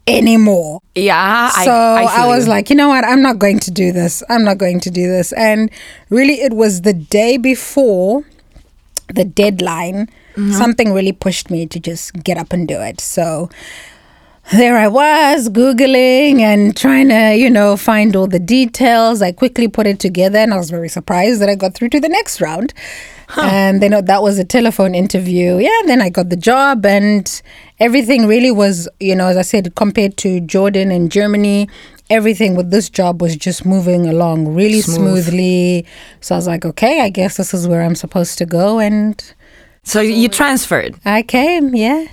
anymore. 0.08 0.82
Yeah, 0.96 1.50
so 1.50 1.72
I, 1.72 2.04
I, 2.04 2.16
feel 2.18 2.28
was 2.28 2.46
you. 2.46 2.50
like, 2.50 2.70
you 2.70 2.76
know 2.76 2.90
what? 2.90 3.06
I'm 3.06 3.22
not 3.22 3.40
going 3.40 3.60
to 3.60 3.72
do 3.72 3.92
this. 3.92 4.24
I'm 4.30 4.44
not 4.44 4.58
going 4.58 4.80
to 4.82 4.92
do 4.92 5.08
this. 5.08 5.32
And 5.34 5.72
really, 6.10 6.42
it 6.42 6.54
was 6.54 6.82
the 6.82 6.94
day 6.94 7.38
before 7.38 8.24
the 9.14 9.26
deadline. 9.26 10.08
Mm-hmm. 10.36 10.52
Something 10.54 10.94
really 10.94 11.12
pushed 11.12 11.50
me 11.50 11.66
to 11.68 11.80
just 11.80 12.24
get 12.24 12.38
up 12.38 12.54
and 12.54 12.68
do 12.68 12.82
it. 12.82 13.00
So 13.00 13.50
there 14.52 14.78
I 14.78 14.88
was, 14.88 15.50
Googling 15.50 16.40
and 16.40 16.76
trying 16.76 17.10
to, 17.10 17.36
you 17.36 17.50
know, 17.50 17.78
find 17.78 18.16
all 18.16 18.28
the 18.28 18.40
details. 18.40 19.22
I 19.22 19.32
quickly 19.32 19.68
put 19.68 19.88
it 19.88 20.00
together 20.00 20.38
and 20.38 20.54
I 20.54 20.58
was 20.58 20.70
very 20.70 20.90
surprised 20.90 21.42
that 21.42 21.50
I 21.50 21.56
got 21.56 21.74
through 21.74 21.90
to 21.90 22.00
the 22.00 22.10
next 22.10 22.42
round. 22.42 22.74
And 23.36 23.82
then 23.82 23.94
uh, 23.94 24.02
that 24.02 24.22
was 24.22 24.38
a 24.38 24.44
telephone 24.44 24.94
interview. 24.94 25.58
Yeah, 25.58 25.82
then 25.88 26.02
I 26.02 26.10
got 26.10 26.30
the 26.30 26.36
job 26.36 26.86
and 26.86 27.42
everything 27.80 28.28
really 28.28 28.52
was, 28.52 28.88
you 29.00 29.16
know, 29.16 29.26
as 29.28 29.38
I 29.38 29.42
said, 29.42 29.74
compared 29.76 30.18
to 30.18 30.40
Jordan 30.42 30.92
and 30.92 31.12
Germany, 31.12 31.68
everything 32.12 32.56
with 32.56 32.70
this 32.70 32.90
job 32.92 33.24
was 33.24 33.36
just 33.36 33.66
moving 33.66 34.08
along 34.08 34.54
really 34.54 34.82
Smooth. 34.82 35.24
smoothly. 35.24 35.86
So 36.22 36.36
I 36.36 36.38
was 36.38 36.46
like, 36.46 36.64
okay, 36.64 37.02
I 37.02 37.10
guess 37.10 37.38
this 37.38 37.56
is 37.56 37.68
where 37.68 37.82
I'm 37.82 37.96
supposed 37.96 38.38
to 38.38 38.46
go. 38.46 38.78
And 38.78 39.24
so 39.82 40.00
you 40.00 40.30
transferred. 40.30 41.00
I 41.04 41.24
came, 41.24 41.74
yeah. 41.74 42.06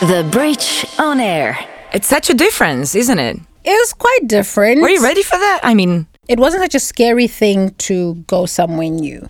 The 0.00 0.26
Bridge 0.32 0.86
on 0.98 1.20
Air. 1.20 1.58
It's 1.92 2.06
such 2.06 2.30
a 2.30 2.34
difference, 2.34 2.94
isn't 2.94 3.18
it? 3.18 3.36
It 3.64 3.70
was 3.70 3.92
quite 3.92 4.26
different. 4.26 4.80
Were 4.80 4.88
you 4.88 5.02
ready 5.02 5.22
for 5.22 5.36
that? 5.36 5.60
I 5.62 5.74
mean, 5.74 6.06
it 6.26 6.40
wasn't 6.40 6.62
such 6.62 6.74
a 6.74 6.80
scary 6.80 7.26
thing 7.26 7.74
to 7.84 8.14
go 8.26 8.46
somewhere 8.46 8.88
new. 8.88 9.28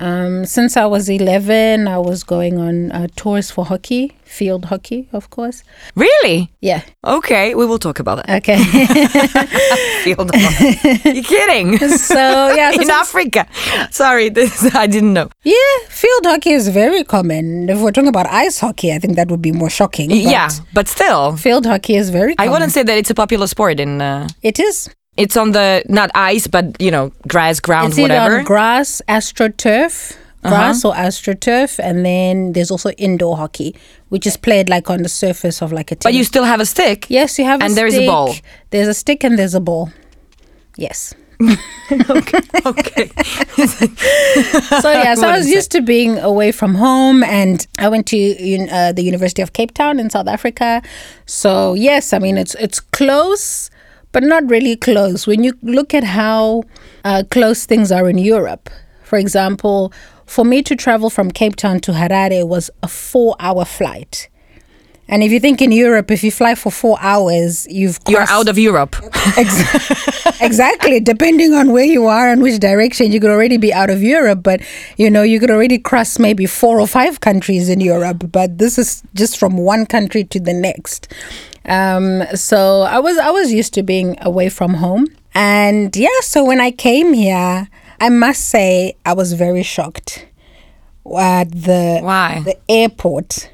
Um, 0.00 0.46
since 0.46 0.76
I 0.78 0.86
was 0.86 1.08
11, 1.10 1.86
I 1.86 1.98
was 1.98 2.24
going 2.24 2.58
on 2.58 2.90
uh, 2.90 3.06
tours 3.16 3.50
for 3.50 3.66
hockey, 3.66 4.16
field 4.24 4.64
hockey, 4.64 5.08
of 5.12 5.28
course. 5.28 5.62
really? 5.94 6.50
Yeah. 6.60 6.82
Okay, 7.04 7.54
we 7.54 7.66
will 7.66 7.78
talk 7.78 7.98
about 8.00 8.24
that. 8.26 8.38
Okay. 8.40 8.56
Field 10.04 10.30
hockey. 10.34 11.10
You're 11.14 11.24
kidding? 11.24 11.78
so 11.78 12.18
yeah, 12.54 12.70
so 12.72 12.80
In 12.82 12.90
Africa. 12.90 13.46
Sorry, 13.90 14.28
this 14.30 14.74
I 14.74 14.86
didn't 14.86 15.12
know. 15.12 15.28
yeah, 15.44 15.54
field 15.88 16.24
hockey 16.24 16.50
is 16.52 16.68
very 16.68 17.04
common. 17.04 17.68
If 17.68 17.78
we're 17.80 17.92
talking 17.92 18.08
about 18.08 18.26
ice 18.26 18.58
hockey, 18.60 18.92
I 18.92 18.98
think 18.98 19.16
that 19.16 19.28
would 19.30 19.42
be 19.42 19.52
more 19.52 19.70
shocking. 19.70 20.08
but 20.08 20.16
yeah, 20.18 20.48
but 20.72 20.88
still, 20.88 21.36
Field 21.36 21.66
hockey 21.66 21.96
is 21.96 22.08
very 22.10 22.34
I 22.38 22.48
wouldn't 22.48 22.72
say 22.72 22.82
that 22.82 22.96
it's 22.96 23.10
a 23.10 23.14
popular 23.14 23.46
sport. 23.46 23.80
In 23.80 24.00
uh, 24.00 24.28
It 24.42 24.58
is. 24.58 24.88
It's 25.16 25.36
on 25.36 25.52
the 25.52 25.82
not 25.88 26.10
ice, 26.14 26.46
but 26.46 26.80
you 26.80 26.90
know, 26.90 27.12
grass, 27.28 27.60
ground, 27.60 27.88
It's 27.90 27.98
either 27.98 28.14
whatever. 28.14 28.38
on 28.38 28.44
grass, 28.44 29.02
astroturf, 29.08 30.16
grass 30.42 30.84
or 30.84 30.94
astroturf, 30.94 31.78
and 31.82 32.04
then 32.04 32.52
there's 32.52 32.70
also 32.70 32.90
indoor 32.92 33.36
hockey, 33.36 33.74
which 34.08 34.26
is 34.26 34.36
played 34.36 34.68
like 34.68 34.88
on 34.90 35.02
the 35.02 35.08
surface 35.08 35.60
of 35.62 35.72
like 35.72 35.92
a. 35.92 35.96
but 35.96 36.14
you 36.14 36.24
still 36.24 36.44
have 36.44 36.60
a 36.60 36.66
stick. 36.66 37.06
Yes, 37.08 37.38
you 37.38 37.44
have 37.44 37.60
a 37.60 37.64
stick. 37.64 37.68
And 37.68 37.76
there 37.78 37.86
is 37.86 37.94
a 37.96 38.06
ball. 38.06 38.34
There's 38.70 38.88
a 38.88 38.94
stick 38.94 39.24
and 39.24 39.38
there's 39.38 39.54
a 39.54 39.60
ball. 39.60 39.90
Yes. 40.76 41.14
okay. 42.10 42.38
Okay. 42.66 43.06
so 43.56 44.90
yeah, 44.92 45.14
so 45.14 45.26
I 45.26 45.38
was 45.38 45.48
used 45.50 45.70
to 45.72 45.80
being 45.80 46.18
away 46.18 46.52
from 46.52 46.74
home, 46.74 47.24
and 47.24 47.66
I 47.78 47.88
went 47.88 48.06
to 48.08 48.16
un- 48.16 48.68
uh, 48.68 48.92
the 48.92 49.02
University 49.02 49.40
of 49.40 49.54
Cape 49.54 49.72
Town 49.72 49.98
in 49.98 50.10
South 50.10 50.28
Africa. 50.28 50.82
So 51.26 51.72
yes, 51.74 52.12
I 52.12 52.18
mean 52.18 52.36
it's 52.36 52.54
it's 52.56 52.78
close, 52.80 53.70
but 54.12 54.22
not 54.22 54.48
really 54.48 54.76
close. 54.76 55.26
When 55.26 55.44
you 55.44 55.54
look 55.62 55.94
at 55.94 56.04
how 56.04 56.64
uh, 57.04 57.24
close 57.30 57.66
things 57.66 57.92
are 57.92 58.08
in 58.08 58.18
Europe, 58.18 58.70
for 59.04 59.18
example, 59.18 59.92
for 60.26 60.44
me 60.44 60.62
to 60.62 60.76
travel 60.76 61.10
from 61.10 61.30
Cape 61.30 61.56
Town 61.56 61.80
to 61.80 61.92
Harare 61.92 62.46
was 62.46 62.70
a 62.82 62.88
four-hour 62.88 63.64
flight. 63.64 64.28
And 65.10 65.24
if 65.24 65.32
you 65.32 65.40
think 65.40 65.60
in 65.60 65.72
Europe, 65.72 66.12
if 66.12 66.22
you 66.22 66.30
fly 66.30 66.54
for 66.54 66.70
four 66.70 66.96
hours, 67.00 67.66
you've 67.68 67.98
You're 68.08 68.30
out 68.30 68.48
of 68.48 68.56
Europe. 68.56 68.94
Ex- 69.36 70.40
exactly. 70.40 71.00
Depending 71.00 71.52
on 71.52 71.72
where 71.72 71.84
you 71.84 72.06
are 72.06 72.28
and 72.28 72.40
which 72.40 72.60
direction, 72.60 73.10
you 73.10 73.18
could 73.18 73.30
already 73.30 73.56
be 73.56 73.72
out 73.72 73.90
of 73.90 74.04
Europe. 74.04 74.44
But 74.44 74.60
you 74.96 75.10
know, 75.10 75.24
you 75.24 75.40
could 75.40 75.50
already 75.50 75.78
cross 75.78 76.20
maybe 76.20 76.46
four 76.46 76.78
or 76.78 76.86
five 76.86 77.18
countries 77.20 77.68
in 77.68 77.80
Europe. 77.80 78.30
But 78.30 78.58
this 78.58 78.78
is 78.78 79.02
just 79.14 79.36
from 79.36 79.56
one 79.56 79.84
country 79.84 80.22
to 80.22 80.38
the 80.38 80.54
next. 80.54 81.12
Um, 81.66 82.24
so 82.34 82.82
I 82.82 82.98
was 82.98 83.18
I 83.18 83.30
was 83.30 83.52
used 83.52 83.74
to 83.74 83.82
being 83.82 84.16
away 84.22 84.48
from 84.48 84.74
home, 84.74 85.06
and 85.34 85.94
yeah. 85.96 86.20
So 86.22 86.44
when 86.44 86.60
I 86.60 86.70
came 86.70 87.12
here, 87.12 87.68
I 88.00 88.08
must 88.08 88.48
say 88.48 88.96
I 89.04 89.12
was 89.12 89.34
very 89.34 89.62
shocked 89.62 90.26
at 91.18 91.50
the 91.52 92.00
Why? 92.02 92.42
the 92.44 92.56
airport. 92.68 93.50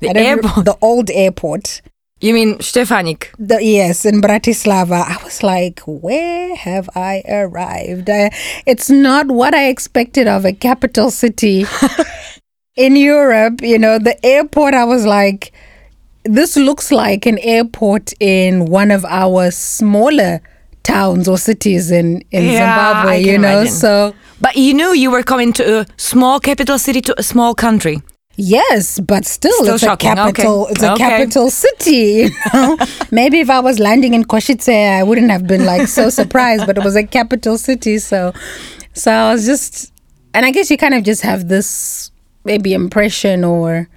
The 0.00 0.06
don't 0.08 0.16
re- 0.16 0.26
airport? 0.26 0.64
the 0.64 0.78
old 0.80 1.10
airport. 1.10 1.82
You 2.20 2.34
mean 2.34 2.60
Stefanik? 2.60 3.32
The, 3.38 3.64
yes, 3.64 4.04
in 4.04 4.20
Bratislava. 4.20 5.04
I 5.04 5.22
was 5.24 5.42
like, 5.42 5.80
where 5.86 6.54
have 6.54 6.90
I 6.94 7.22
arrived? 7.26 8.10
Uh, 8.10 8.28
it's 8.66 8.90
not 8.90 9.28
what 9.28 9.54
I 9.54 9.68
expected 9.68 10.26
of 10.26 10.44
a 10.44 10.52
capital 10.52 11.10
city 11.10 11.64
in 12.76 12.96
Europe. 12.96 13.62
You 13.62 13.78
know, 13.78 13.98
the 13.98 14.22
airport, 14.24 14.74
I 14.74 14.84
was 14.84 15.06
like, 15.06 15.52
this 16.24 16.56
looks 16.56 16.90
like 16.92 17.26
an 17.26 17.38
airport 17.38 18.12
in 18.20 18.66
one 18.66 18.90
of 18.90 19.04
our 19.06 19.50
smaller 19.50 20.40
towns 20.82 21.28
or 21.28 21.38
cities 21.38 21.90
in, 21.90 22.22
in 22.30 22.44
Yeah, 22.44 22.58
Zimbabwe, 22.58 23.20
you 23.22 23.38
know? 23.38 23.48
imagine. 23.60 23.72
So, 23.72 24.14
But 24.40 24.56
you 24.56 24.74
knew 24.74 24.92
you 24.94 25.10
were 25.10 25.22
coming 25.22 25.52
to 25.54 25.80
a 25.80 25.86
small 25.96 26.40
capital 26.40 26.78
city 26.78 27.00
to 27.02 27.14
a 27.18 27.22
small 27.22 27.54
country. 27.54 28.02
Yes, 28.36 28.98
but 29.00 29.26
still, 29.26 29.52
Still 29.52 29.74
it's 29.74 29.84
shocking. 29.84 30.12
a 30.12 30.14
capital. 30.14 30.62
Okay. 30.62 30.72
It's 30.72 30.82
a 30.82 30.92
Okay. 30.92 31.04
capital 31.08 31.50
city. 31.50 32.30
You 32.30 32.30
know, 32.54 32.78
maybe 33.10 33.40
if 33.40 33.50
I 33.50 33.60
was 33.60 33.78
landing 33.78 34.14
in 34.14 34.24
Košice, 34.24 34.68
I 34.98 35.02
wouldn't 35.02 35.30
have 35.30 35.46
been 35.46 35.66
like 35.66 35.88
so 35.88 36.08
surprised. 36.08 36.64
But 36.66 36.78
it 36.78 36.84
was 36.84 36.96
a 36.96 37.02
capital 37.06 37.58
city, 37.58 37.98
so 37.98 38.32
so 38.94 39.10
I 39.12 39.32
was 39.32 39.44
just, 39.44 39.92
and 40.32 40.46
I 40.46 40.52
guess 40.52 40.70
you 40.70 40.78
kind 40.78 40.94
of 40.94 41.02
just 41.04 41.20
have 41.22 41.48
this 41.48 42.10
maybe 42.44 42.72
impression 42.72 43.44
or 43.44 43.88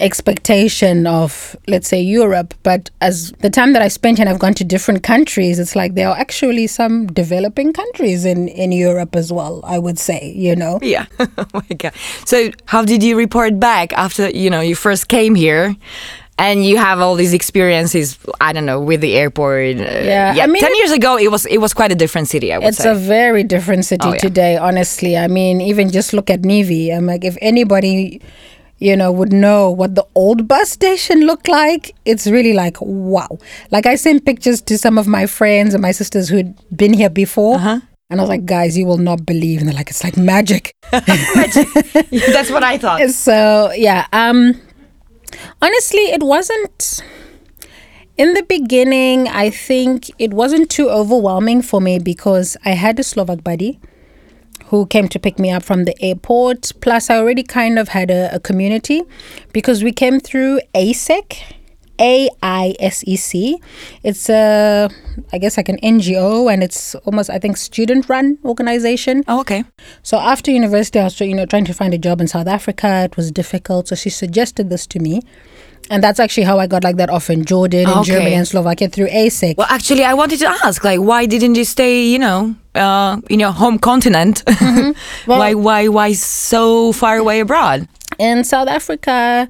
expectation 0.00 1.06
of 1.06 1.56
let's 1.68 1.88
say 1.88 2.00
Europe 2.00 2.54
but 2.62 2.90
as 3.00 3.32
the 3.40 3.50
time 3.50 3.72
that 3.74 3.82
I 3.82 3.88
spent 3.88 4.18
and 4.18 4.28
I've 4.28 4.38
gone 4.38 4.54
to 4.54 4.64
different 4.64 5.02
countries 5.02 5.58
it's 5.58 5.74
like 5.76 5.94
there 5.94 6.08
are 6.08 6.16
actually 6.16 6.66
some 6.66 7.06
developing 7.06 7.72
countries 7.72 8.24
in 8.24 8.48
in 8.48 8.72
Europe 8.72 9.16
as 9.16 9.32
well 9.32 9.60
I 9.64 9.78
would 9.78 9.98
say 9.98 10.32
you 10.36 10.54
know 10.56 10.78
Yeah. 10.82 11.06
oh 11.20 11.46
my 11.54 11.76
god. 11.76 11.92
So 12.24 12.50
how 12.66 12.84
did 12.84 13.02
you 13.02 13.16
report 13.16 13.58
back 13.60 13.92
after 13.92 14.28
you 14.30 14.50
know 14.50 14.60
you 14.60 14.74
first 14.76 15.08
came 15.08 15.34
here? 15.34 15.74
And 16.38 16.66
you 16.66 16.76
have 16.76 17.00
all 17.00 17.14
these 17.16 17.32
experiences, 17.32 18.18
I 18.42 18.52
don't 18.52 18.66
know, 18.66 18.78
with 18.78 19.00
the 19.00 19.14
airport. 19.16 19.78
uh, 19.80 19.84
Yeah, 20.04 20.34
I 20.44 20.46
mean, 20.46 20.60
ten 20.60 20.72
it- 20.72 20.78
years 20.80 20.92
ago, 20.92 21.16
it 21.16 21.30
was 21.30 21.46
it 21.46 21.60
was 21.64 21.72
quite 21.72 21.92
a 21.92 21.94
different 21.94 22.28
city. 22.28 22.52
I 22.52 22.58
would 22.58 22.68
It's 22.68 22.82
say. 22.82 22.90
a 22.90 22.94
very 22.94 23.42
different 23.42 23.86
city 23.86 24.06
Oh, 24.06 24.12
yeah. 24.12 24.18
today, 24.28 24.58
honestly. 24.58 25.16
I 25.16 25.28
mean, 25.28 25.62
even 25.62 25.88
just 25.90 26.12
look 26.12 26.28
at 26.28 26.42
Nivy. 26.42 26.92
I'm 26.94 27.06
like, 27.06 27.24
if 27.24 27.36
anybody, 27.40 28.20
you 28.78 28.96
know, 28.96 29.10
would 29.10 29.32
know 29.32 29.70
what 29.70 29.94
the 29.94 30.06
old 30.14 30.46
bus 30.46 30.70
station 30.70 31.20
looked 31.20 31.48
like, 31.48 31.94
it's 32.04 32.26
really 32.26 32.52
like, 32.52 32.76
wow. 32.80 33.38
Like, 33.70 33.86
I 33.86 33.96
sent 33.96 34.24
pictures 34.24 34.60
to 34.62 34.76
some 34.76 34.98
of 34.98 35.06
my 35.06 35.26
friends 35.26 35.74
and 35.74 35.82
my 35.82 35.92
sisters 35.92 36.28
who'd 36.28 36.54
been 36.76 36.92
here 36.92 37.10
before. 37.10 37.56
Uh-huh. 37.56 37.80
And 38.08 38.20
I 38.20 38.22
was 38.22 38.28
like, 38.28 38.44
guys, 38.44 38.78
you 38.78 38.86
will 38.86 38.98
not 38.98 39.26
believe. 39.26 39.60
And 39.60 39.68
they're 39.68 39.74
like, 39.74 39.90
it's 39.90 40.04
like 40.04 40.16
magic. 40.16 40.74
magic. 40.92 41.66
That's 42.10 42.50
what 42.50 42.62
I 42.62 42.78
thought. 42.78 43.10
so, 43.10 43.72
yeah. 43.72 44.06
Um, 44.12 44.60
honestly, 45.60 46.02
it 46.12 46.22
wasn't. 46.22 47.02
In 48.16 48.32
the 48.34 48.44
beginning, 48.44 49.28
I 49.28 49.50
think 49.50 50.10
it 50.18 50.32
wasn't 50.32 50.70
too 50.70 50.88
overwhelming 50.88 51.62
for 51.62 51.80
me 51.80 51.98
because 51.98 52.56
I 52.64 52.70
had 52.70 52.98
a 53.00 53.02
Slovak 53.02 53.42
buddy 53.42 53.80
who 54.66 54.86
came 54.86 55.08
to 55.08 55.18
pick 55.18 55.38
me 55.38 55.50
up 55.50 55.62
from 55.62 55.84
the 55.84 55.94
airport. 56.02 56.72
Plus, 56.80 57.10
I 57.10 57.16
already 57.18 57.42
kind 57.42 57.78
of 57.78 57.88
had 57.88 58.10
a, 58.10 58.34
a 58.34 58.40
community 58.40 59.02
because 59.52 59.82
we 59.82 59.92
came 59.92 60.20
through 60.20 60.60
AIESEC 60.74 61.42
A 61.98 62.28
I 62.42 62.74
S 62.78 63.02
E 63.06 63.16
C. 63.16 63.60
It's 64.02 64.28
a, 64.28 64.88
I 65.32 65.38
guess, 65.38 65.56
like 65.56 65.68
an 65.68 65.78
NGO, 65.82 66.52
and 66.52 66.62
it's 66.62 66.94
almost, 67.06 67.30
I 67.30 67.38
think, 67.38 67.56
student-run 67.56 68.38
organization. 68.44 69.24
Oh, 69.28 69.40
okay. 69.40 69.64
So 70.02 70.18
after 70.18 70.50
university, 70.50 70.98
I 70.98 71.04
was, 71.04 71.18
you 71.20 71.34
know, 71.34 71.46
trying 71.46 71.64
to 71.64 71.72
find 71.72 71.94
a 71.94 71.98
job 71.98 72.20
in 72.20 72.28
South 72.28 72.46
Africa. 72.46 73.04
It 73.04 73.16
was 73.16 73.30
difficult, 73.32 73.88
so 73.88 73.94
she 73.94 74.10
suggested 74.10 74.68
this 74.68 74.86
to 74.88 74.98
me, 74.98 75.22
and 75.90 76.02
that's 76.02 76.18
actually 76.20 76.44
how 76.44 76.58
I 76.58 76.66
got 76.66 76.82
like 76.84 76.96
that 76.96 77.10
offer 77.10 77.32
in 77.32 77.44
Jordan, 77.44 77.80
in 77.82 77.88
Okay. 77.88 78.02
Germany, 78.12 78.34
and 78.34 78.46
Slovakia 78.46 78.88
through 78.88 79.08
AIESEC. 79.08 79.56
Well, 79.56 79.66
actually, 79.70 80.04
I 80.04 80.14
wanted 80.14 80.38
to 80.40 80.48
ask, 80.48 80.82
like, 80.84 81.00
why 81.00 81.26
didn't 81.26 81.54
you 81.54 81.64
stay, 81.64 82.04
you 82.04 82.18
know, 82.18 82.54
uh, 82.74 83.20
in 83.30 83.40
your 83.40 83.52
home 83.52 83.78
continent? 83.78 84.42
Well- 85.26 85.38
why, 85.38 85.54
why, 85.54 85.88
why 85.88 86.12
so 86.14 86.92
far 86.92 87.16
away 87.16 87.40
abroad? 87.40 87.88
in 88.18 88.44
South 88.44 88.68
Africa, 88.68 89.48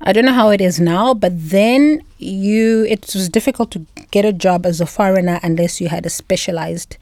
I 0.00 0.12
don't 0.12 0.24
know 0.24 0.32
how 0.32 0.48
it 0.50 0.60
is 0.60 0.80
now, 0.80 1.14
but 1.14 1.30
then 1.36 2.02
you 2.18 2.84
it 2.88 3.06
was 3.14 3.28
difficult 3.28 3.70
to 3.70 3.86
get 4.10 4.24
a 4.24 4.32
job 4.32 4.66
as 4.66 4.80
a 4.80 4.86
foreigner 4.86 5.38
unless 5.44 5.80
you 5.80 5.88
had 5.88 6.04
a 6.06 6.10
specialized 6.10 6.96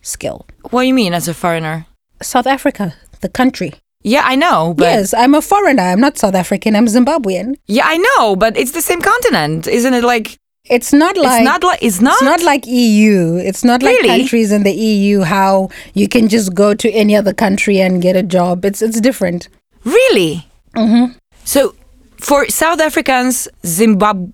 skill. 0.00 0.46
What 0.70 0.82
do 0.82 0.86
you 0.88 0.94
mean 0.94 1.12
as 1.12 1.28
a 1.28 1.34
foreigner? 1.34 1.86
South 2.22 2.46
Africa, 2.46 2.94
the 3.20 3.28
country. 3.28 3.74
Yeah, 4.04 4.22
I 4.24 4.36
know, 4.36 4.74
but 4.76 4.84
yes, 4.84 5.14
I'm 5.14 5.34
a 5.34 5.40
foreigner. 5.40 5.82
I'm 5.82 6.00
not 6.00 6.18
South 6.18 6.34
African. 6.34 6.76
I'm 6.76 6.86
Zimbabwean. 6.86 7.54
yeah, 7.66 7.86
I 7.86 7.96
know, 7.96 8.36
but 8.36 8.56
it's 8.56 8.72
the 8.72 8.82
same 8.82 9.00
continent, 9.00 9.66
isn't 9.66 9.94
it? 9.94 10.04
Like, 10.04 10.38
It's 10.68 10.92
not 10.92 11.16
like 11.16 11.40
it's 11.40 11.44
not 11.44 11.62
like 11.62 11.80
it's 11.82 12.00
not. 12.00 12.12
It's 12.14 12.22
not 12.22 12.42
like 12.42 12.64
EU. 12.66 13.36
It's 13.36 13.64
not 13.64 13.82
like 13.82 13.96
Really? 13.96 14.08
countries 14.08 14.50
in 14.52 14.62
the 14.62 14.72
EU 14.72 15.20
how 15.24 15.68
you 15.94 16.06
can 16.08 16.28
just 16.28 16.54
go 16.54 16.72
to 16.74 16.88
any 16.92 17.14
other 17.16 17.34
country 17.34 17.80
and 17.84 18.00
get 18.00 18.14
a 18.16 18.22
job. 18.22 18.64
It's 18.64 18.80
it's 18.80 19.00
different. 19.00 19.48
really. 19.84 20.44
Mm-hmm. 20.76 21.16
So, 21.44 21.74
for 22.16 22.48
South 22.48 22.80
Africans, 22.80 23.48
Zimbabwe 23.64 24.32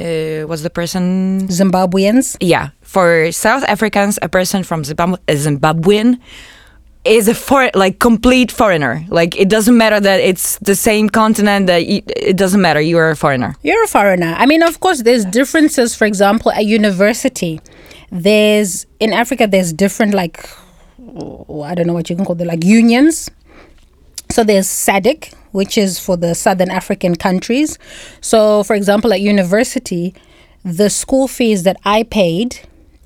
uh, 0.00 0.46
was 0.48 0.62
the 0.62 0.70
person 0.70 1.46
Zimbabweans. 1.48 2.36
yeah, 2.40 2.70
for 2.80 3.30
South 3.32 3.64
Africans, 3.68 4.18
a 4.22 4.28
person 4.28 4.62
from 4.64 4.84
Zimbabwe, 4.84 5.16
a 5.28 5.34
Zimbabwean 5.36 6.18
is 7.04 7.28
a 7.28 7.34
for 7.34 7.70
like 7.74 7.98
complete 7.98 8.52
foreigner. 8.52 9.04
Like 9.08 9.36
it 9.36 9.48
doesn't 9.48 9.76
matter 9.76 10.00
that 10.00 10.20
it's 10.20 10.58
the 10.58 10.74
same 10.74 11.08
continent. 11.08 11.66
That 11.66 11.86
y- 11.86 12.02
it 12.06 12.36
doesn't 12.36 12.60
matter. 12.60 12.80
You 12.80 12.98
are 12.98 13.10
a 13.10 13.16
foreigner. 13.16 13.56
You're 13.62 13.84
a 13.84 13.88
foreigner. 13.88 14.34
I 14.36 14.46
mean, 14.46 14.62
of 14.62 14.80
course, 14.80 15.02
there's 15.02 15.24
differences. 15.24 15.94
For 15.94 16.04
example, 16.04 16.52
at 16.52 16.66
university, 16.66 17.60
there's 18.10 18.86
in 18.98 19.12
Africa, 19.12 19.46
there's 19.46 19.72
different 19.72 20.14
like 20.14 20.46
I 20.98 21.74
don't 21.74 21.86
know 21.86 21.94
what 21.94 22.10
you 22.10 22.16
can 22.16 22.24
call 22.24 22.34
them, 22.34 22.48
like 22.48 22.64
unions. 22.64 23.30
So 24.30 24.44
there's 24.44 24.68
SADC, 24.68 25.34
which 25.52 25.76
is 25.76 25.98
for 25.98 26.16
the 26.16 26.34
Southern 26.34 26.70
African 26.70 27.16
countries. 27.16 27.78
So, 28.20 28.62
for 28.62 28.76
example, 28.76 29.12
at 29.12 29.20
university, 29.20 30.14
the 30.64 30.88
school 30.88 31.26
fees 31.26 31.64
that 31.64 31.78
I 31.84 32.04
paid 32.04 32.60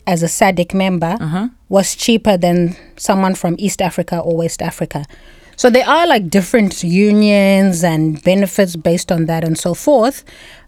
as 0.07 0.23
a 0.23 0.27
SADC 0.27 0.75
member 0.75 1.17
uh-huh. 1.19 1.49
Was 1.75 1.97
cheaper 1.97 2.37
than 2.37 2.77
someone 2.97 3.35
from 3.35 3.57
East 3.59 3.83
Africa 3.83 4.21
or 4.21 4.37
West 4.37 4.63
Africa. 4.63 5.05
So 5.57 5.71
there 5.71 5.89
are 5.89 6.07
like 6.07 6.31
different 6.31 6.85
unions 6.85 7.83
and 7.83 8.23
benefits 8.23 8.77
based 8.77 9.11
on 9.11 9.27
that 9.27 9.43
and 9.43 9.59
so 9.59 9.75
forth, 9.75 10.23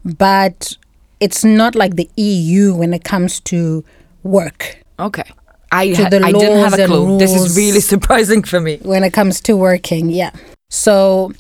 but 0.04 0.76
it's 1.20 1.44
not 1.44 1.76
like 1.76 1.94
the 1.94 2.10
EU 2.16 2.74
when 2.74 2.92
it 2.92 3.04
comes 3.04 3.38
to 3.52 3.84
work. 4.24 4.82
Okay. 4.98 5.22
I 5.70 5.92
the 5.92 6.20
I 6.24 6.32
didn't 6.32 6.58
have 6.58 6.76
a 6.76 6.86
clue. 6.86 7.18
This 7.18 7.34
is 7.34 7.56
really 7.56 7.80
surprising 7.94 8.42
for 8.42 8.60
me. 8.60 8.78
when 8.82 9.04
it 9.04 9.12
comes 9.12 9.40
to 9.42 9.56
working. 9.56 10.10
Yeah. 10.10 10.32
So 10.70 11.32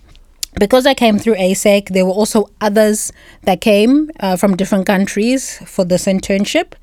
because 0.60 0.86
I 0.86 0.94
came 0.94 1.18
through 1.18 1.34
AIESEC, 1.34 1.88
there 1.88 2.06
were 2.06 2.12
also 2.12 2.50
others 2.60 3.12
that 3.42 3.60
came 3.60 4.12
uh, 4.20 4.36
from 4.36 4.56
different 4.56 4.86
countries 4.86 5.58
for 5.66 5.84
this 5.84 6.06
internship. 6.06 6.74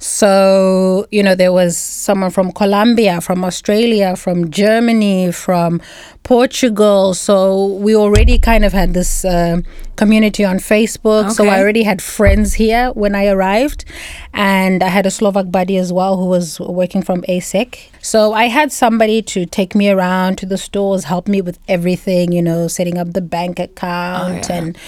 So, 0.00 1.06
you 1.10 1.24
know, 1.24 1.34
there 1.34 1.52
was 1.52 1.76
someone 1.76 2.30
from 2.30 2.52
Colombia, 2.52 3.20
from 3.20 3.44
Australia, 3.44 4.14
from 4.14 4.50
Germany, 4.50 5.32
from 5.32 5.80
Portugal. 6.22 7.14
So 7.14 7.66
we 7.66 7.96
already 7.96 8.38
kind 8.38 8.64
of 8.64 8.72
had 8.72 8.94
this 8.94 9.24
uh, 9.24 9.60
community 9.96 10.44
on 10.44 10.58
Facebook. 10.58 11.32
So 11.32 11.48
I 11.48 11.58
already 11.58 11.82
had 11.82 12.00
friends 12.00 12.54
here 12.54 12.92
when 12.92 13.16
I 13.16 13.26
arrived. 13.26 13.84
And 14.32 14.84
I 14.84 14.88
had 14.88 15.04
a 15.04 15.10
Slovak 15.10 15.50
buddy 15.50 15.76
as 15.76 15.92
well 15.92 16.16
who 16.16 16.26
was 16.26 16.60
working 16.60 17.02
from 17.02 17.22
AIESEC. 17.22 17.90
So 18.00 18.34
I 18.34 18.44
had 18.44 18.70
somebody 18.70 19.20
to 19.22 19.46
take 19.46 19.74
me 19.74 19.90
around 19.90 20.38
to 20.38 20.46
the 20.46 20.58
stores, 20.58 21.04
help 21.04 21.26
me 21.26 21.40
with 21.40 21.58
everything, 21.66 22.30
you 22.30 22.42
know, 22.42 22.68
setting 22.68 22.98
up 22.98 23.14
the 23.14 23.20
bank 23.20 23.58
account 23.58 24.48
yeah. 24.48 24.56
and, 24.56 24.78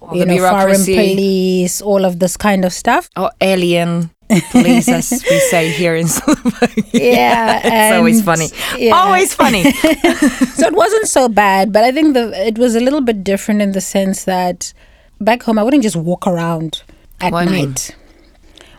All 0.00 0.16
you 0.16 0.24
know, 0.24 0.38
foreign 0.38 0.84
police, 0.84 1.82
all 1.82 2.04
of 2.04 2.20
this 2.20 2.36
kind 2.36 2.64
of 2.64 2.72
stuff. 2.72 3.10
Oh, 3.16 3.30
alien 3.40 4.15
police, 4.50 4.88
as 4.88 5.10
we 5.30 5.38
say 5.40 5.70
here 5.70 5.94
in 5.94 6.08
Slovakia. 6.18 6.84
Yeah, 6.92 7.60
it's 7.64 7.96
always 7.96 8.22
funny. 8.22 8.48
yeah. 8.76 8.94
Always 8.94 9.34
funny. 9.34 9.70
so 10.54 10.66
it 10.66 10.74
wasn't 10.74 11.08
so 11.08 11.28
bad, 11.28 11.72
but 11.72 11.84
I 11.84 11.92
think 11.92 12.14
the 12.14 12.32
it 12.46 12.58
was 12.58 12.74
a 12.74 12.80
little 12.80 13.00
bit 13.00 13.24
different 13.24 13.62
in 13.62 13.72
the 13.72 13.80
sense 13.80 14.24
that 14.24 14.72
back 15.20 15.42
home 15.42 15.58
I 15.58 15.62
wouldn't 15.62 15.82
just 15.82 15.96
walk 15.96 16.26
around 16.26 16.82
at 17.20 17.32
What 17.32 17.48
do 17.48 17.54
you 17.54 17.60
mean? 17.60 17.70
night. 17.70 17.96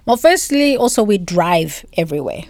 Well, 0.05 0.17
firstly, 0.17 0.77
also 0.77 1.03
we 1.03 1.17
drive 1.17 1.85
everywhere. 1.97 2.43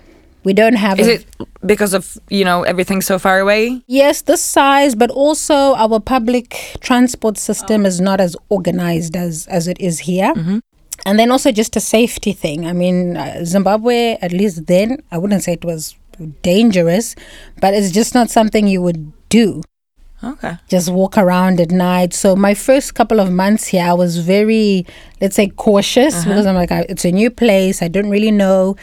We 0.43 0.53
don't 0.53 0.75
have. 0.75 0.99
Is 0.99 1.07
a, 1.07 1.13
it 1.15 1.25
because 1.65 1.93
of 1.93 2.17
you 2.29 2.45
know 2.45 2.63
everything 2.63 3.01
so 3.01 3.19
far 3.19 3.39
away? 3.39 3.83
Yes, 3.87 4.21
the 4.21 4.37
size, 4.37 4.95
but 4.95 5.11
also 5.11 5.75
our 5.75 5.99
public 5.99 6.77
transport 6.79 7.37
system 7.37 7.83
oh. 7.83 7.87
is 7.87 7.99
not 7.99 8.21
as 8.21 8.37
organized 8.47 9.17
as 9.17 9.45
as 9.47 9.67
it 9.67 9.79
is 9.81 9.99
here. 9.99 10.33
Mm-hmm. 10.33 10.59
And 11.07 11.17
then 11.17 11.31
also 11.31 11.53
just 11.53 11.77
a 11.77 11.79
safety 11.79 12.33
thing. 12.33 12.67
I 12.67 12.73
mean, 12.73 13.15
uh, 13.15 13.45
Zimbabwe, 13.45 14.17
at 14.21 14.33
least 14.33 14.67
then, 14.67 15.01
I 15.09 15.17
wouldn't 15.17 15.41
say 15.41 15.53
it 15.53 15.63
was 15.63 15.95
dangerous, 16.41 17.15
but 17.61 17.73
it's 17.73 17.91
just 17.91 18.13
not 18.13 18.29
something 18.29 18.67
you 18.67 18.81
would 18.81 19.13
do. 19.29 19.61
Okay. 20.21 20.57
just 20.67 20.89
walk 20.89 21.17
around 21.17 21.61
at 21.61 21.71
night. 21.71 22.13
So 22.13 22.35
my 22.35 22.55
first 22.55 22.95
couple 22.95 23.21
of 23.21 23.31
months 23.31 23.67
here, 23.67 23.85
I 23.85 23.93
was 23.93 24.17
very, 24.17 24.85
let's 25.21 25.35
say, 25.35 25.47
cautious 25.47 26.25
because 26.25 26.45
I'm 26.45 26.55
like, 26.55 26.71
it's 26.71 27.05
a 27.05 27.11
new 27.11 27.29
place. 27.29 27.81
I 27.81 27.87
don't 27.87 28.09
really 28.09 28.31
know, 28.31 28.75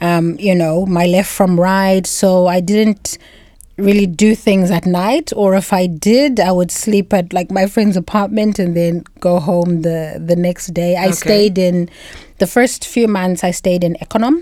um, 0.00 0.38
you 0.40 0.54
know, 0.54 0.86
my 0.86 1.06
left 1.06 1.30
from 1.30 1.60
right. 1.60 2.04
So 2.04 2.46
I 2.46 2.60
didn't 2.60 3.18
really 3.80 4.06
do 4.06 4.34
things 4.34 4.70
at 4.70 4.86
night, 4.86 5.32
or 5.36 5.54
if 5.54 5.72
I 5.72 5.86
did, 5.86 6.38
I 6.40 6.52
would 6.52 6.70
sleep 6.70 7.12
at 7.12 7.32
like 7.32 7.50
my 7.50 7.66
friend's 7.66 7.96
apartment 7.96 8.58
and 8.58 8.76
then 8.76 9.04
go 9.20 9.38
home 9.40 9.82
the 9.82 10.22
the 10.24 10.36
next 10.36 10.74
day. 10.74 10.96
I 10.96 11.06
Okay. 11.06 11.12
stayed 11.12 11.58
in 11.58 11.88
the 12.38 12.46
first 12.46 12.86
few 12.86 13.08
months. 13.08 13.42
I 13.44 13.50
stayed 13.52 13.82
in 13.84 13.94
Econom. 14.00 14.36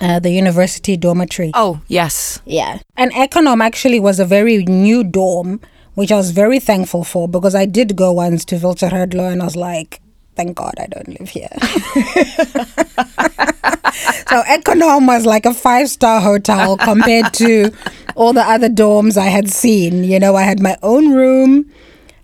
Uh, 0.00 0.18
the 0.18 0.30
university 0.30 0.96
dormitory. 0.96 1.50
Oh 1.54 1.80
yes. 1.88 2.40
Yeah. 2.46 2.78
And 2.96 3.12
Econom 3.12 3.60
actually 3.62 4.00
was 4.00 4.18
a 4.18 4.24
very 4.24 4.64
new 4.64 5.04
dorm, 5.04 5.60
which 5.94 6.10
I 6.10 6.16
was 6.16 6.30
very 6.30 6.58
thankful 6.60 7.04
for 7.04 7.28
because 7.28 7.54
I 7.54 7.66
did 7.66 7.96
go 7.96 8.12
once 8.12 8.44
to 8.46 8.56
Vlčie 8.56 8.88
hrdlo 8.90 9.30
and 9.32 9.42
I 9.42 9.44
was 9.44 9.56
like, 9.56 10.00
thank 10.40 10.56
God 10.56 10.74
I 10.78 10.86
don't 10.86 11.08
live 11.20 11.28
here. 11.28 11.48
so 14.30 14.42
Econom 14.48 15.06
was 15.06 15.26
like 15.26 15.44
a 15.44 15.52
five 15.52 15.90
star 15.90 16.20
hotel 16.20 16.78
compared 16.78 17.34
to 17.34 17.70
all 18.16 18.32
the 18.32 18.42
other 18.42 18.70
dorms 18.70 19.18
I 19.18 19.26
had 19.26 19.50
seen. 19.50 20.02
You 20.04 20.18
know, 20.18 20.36
I 20.36 20.42
had 20.42 20.60
my 20.60 20.78
own 20.82 21.12
room. 21.12 21.70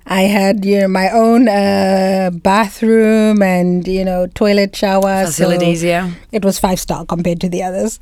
I 0.07 0.23
had 0.23 0.65
you 0.65 0.81
know 0.81 0.89
my 0.89 1.11
own 1.11 1.49
uh, 1.49 2.31
bathroom 2.33 3.43
and 3.43 3.87
you 3.87 4.05
know 4.05 4.29
toilet 4.29 4.75
shower 4.75 5.25
so- 5.25 5.27
Facilities, 5.27 5.83
yeah. 5.83 6.13
it 6.33 6.45
was 6.45 6.59
five 6.59 6.81
star 6.81 7.05
compared 7.05 7.41
to 7.43 7.49
the 7.51 7.63
others. 7.63 7.99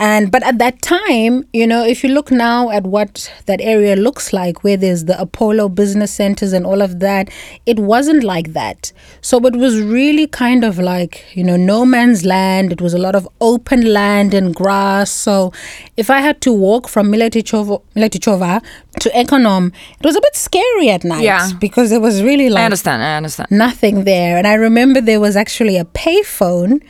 And 0.00 0.32
but 0.32 0.42
at 0.42 0.56
that 0.58 0.80
time, 0.80 1.44
you 1.52 1.66
know, 1.66 1.84
if 1.84 2.02
you 2.02 2.08
look 2.08 2.30
now 2.30 2.70
at 2.70 2.84
what 2.84 3.30
that 3.44 3.60
area 3.60 3.96
looks 3.96 4.32
like, 4.32 4.64
where 4.64 4.78
there's 4.78 5.04
the 5.04 5.20
Apollo 5.20 5.68
business 5.68 6.10
centers 6.10 6.54
and 6.54 6.64
all 6.64 6.80
of 6.80 7.00
that, 7.00 7.28
it 7.66 7.78
wasn't 7.78 8.24
like 8.24 8.54
that. 8.54 8.92
So 9.20 9.44
it 9.46 9.54
was 9.56 9.78
really 9.82 10.26
kind 10.26 10.64
of 10.64 10.78
like, 10.78 11.26
you 11.34 11.44
know, 11.44 11.58
no 11.58 11.84
man's 11.84 12.24
land. 12.24 12.72
It 12.72 12.80
was 12.80 12.94
a 12.94 12.98
lot 12.98 13.14
of 13.14 13.28
open 13.42 13.92
land 13.92 14.32
and 14.32 14.54
grass. 14.54 15.10
So 15.10 15.52
if 15.98 16.08
I 16.08 16.20
had 16.20 16.40
to 16.40 16.52
walk 16.52 16.88
from 16.88 17.12
Miletičova, 17.12 17.82
Miletičova 17.94 18.62
to 19.00 19.10
Econom, 19.10 19.70
it 19.98 20.04
was 20.06 20.16
a 20.16 20.20
bit 20.22 20.34
scary 20.34 20.88
at 20.88 21.04
night 21.04 21.24
Yeah. 21.24 21.50
because 21.60 21.92
it 21.92 22.00
was 22.00 22.22
really 22.22 22.48
like 22.48 22.62
I 22.62 22.64
understand. 22.64 23.02
I 23.02 23.16
understand. 23.18 23.50
nothing 23.50 24.04
there. 24.04 24.38
And 24.38 24.46
I 24.46 24.54
remember 24.54 25.02
there 25.02 25.20
was 25.20 25.36
actually 25.36 25.76
a 25.76 25.84
payphone 25.84 26.82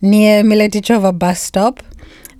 near 0.00 0.42
Miletičova 0.42 1.16
bus 1.16 1.40
stop 1.40 1.82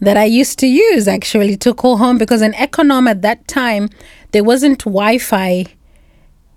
that 0.00 0.16
I 0.16 0.24
used 0.24 0.58
to 0.61 0.66
use 0.66 1.08
actually 1.08 1.56
to 1.58 1.74
call 1.74 1.96
home 1.96 2.18
because 2.18 2.42
in 2.42 2.52
Econom 2.52 3.08
at 3.08 3.22
that 3.22 3.46
time 3.48 3.88
there 4.32 4.44
wasn't 4.44 4.80
Wi-Fi, 4.80 5.66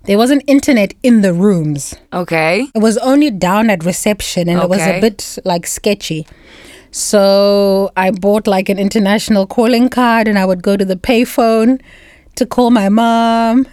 there 0.04 0.18
wasn't 0.18 0.42
internet 0.46 0.94
in 1.02 1.22
the 1.22 1.32
rooms. 1.32 1.94
Okay. 2.12 2.66
It 2.74 2.78
was 2.78 2.98
only 2.98 3.30
down 3.30 3.70
at 3.70 3.84
reception 3.84 4.48
and 4.48 4.60
it 4.60 4.68
was 4.68 4.80
a 4.80 5.00
bit 5.00 5.38
like 5.44 5.66
sketchy. 5.66 6.26
So 6.90 7.90
I 7.96 8.10
bought 8.10 8.46
like 8.46 8.68
an 8.68 8.78
international 8.78 9.46
calling 9.46 9.88
card 9.88 10.28
and 10.28 10.38
I 10.38 10.44
would 10.44 10.62
go 10.62 10.76
to 10.76 10.84
the 10.84 10.96
payphone 10.96 11.80
to 12.36 12.46
call 12.46 12.70
my 12.70 12.88
mom. 12.88 13.66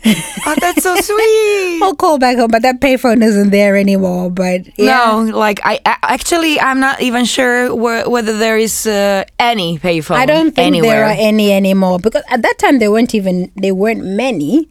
Oh, 0.45 0.55
that's 0.59 0.83
so 0.83 0.95
sweet. 1.01 1.79
I'll 1.81 1.95
call 1.95 2.17
back 2.17 2.37
home, 2.37 2.51
but 2.51 2.61
that 2.61 2.79
payphone 2.81 3.23
isn't 3.23 3.51
there 3.51 3.75
anymore. 3.75 4.29
But 4.29 4.77
yeah. 4.77 5.25
No, 5.27 5.37
like 5.37 5.59
I, 5.63 5.79
I 5.85 5.97
actually 6.03 6.59
I'm 6.59 6.79
not 6.79 7.01
even 7.01 7.25
sure 7.25 7.73
where, 7.75 8.09
whether 8.09 8.37
there 8.37 8.57
is 8.57 8.85
uh, 8.85 9.23
any 9.39 9.77
payphone. 9.79 10.15
I 10.15 10.25
don't 10.25 10.55
think 10.55 10.67
anywhere. 10.67 10.89
there 10.89 11.05
are 11.05 11.15
any 11.17 11.51
anymore 11.53 11.99
because 11.99 12.23
at 12.29 12.41
that 12.41 12.57
time 12.57 12.79
there 12.79 12.91
weren't 12.91 13.15
even 13.15 13.51
there 13.55 13.75
weren't 13.75 14.03
many, 14.03 14.67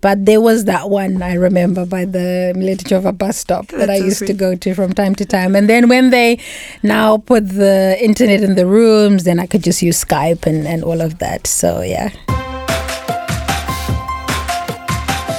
but 0.00 0.26
there 0.26 0.40
was 0.40 0.66
that 0.66 0.90
one 0.90 1.22
I 1.22 1.34
remember 1.34 1.86
by 1.86 2.04
the 2.04 2.52
Miletičova 2.54 3.16
bus 3.16 3.38
stop 3.38 3.68
that 3.68 3.90
I 3.90 3.98
so 3.98 4.04
used 4.04 4.26
to 4.26 4.34
go 4.34 4.54
to 4.54 4.74
from 4.74 4.92
time 4.92 5.14
to 5.16 5.24
time. 5.24 5.56
And 5.56 5.68
then 5.68 5.88
when 5.88 6.10
they 6.10 6.38
now 6.82 7.18
put 7.18 7.48
the 7.48 7.96
internet 8.00 8.42
in 8.42 8.54
the 8.54 8.66
rooms, 8.66 9.24
then 9.24 9.40
I 9.40 9.46
could 9.46 9.64
just 9.64 9.82
use 9.82 10.04
Skype 10.04 10.46
and, 10.46 10.66
and 10.66 10.84
all 10.84 11.00
of 11.00 11.18
that. 11.20 11.46
So 11.46 11.80
yeah. 11.80 12.10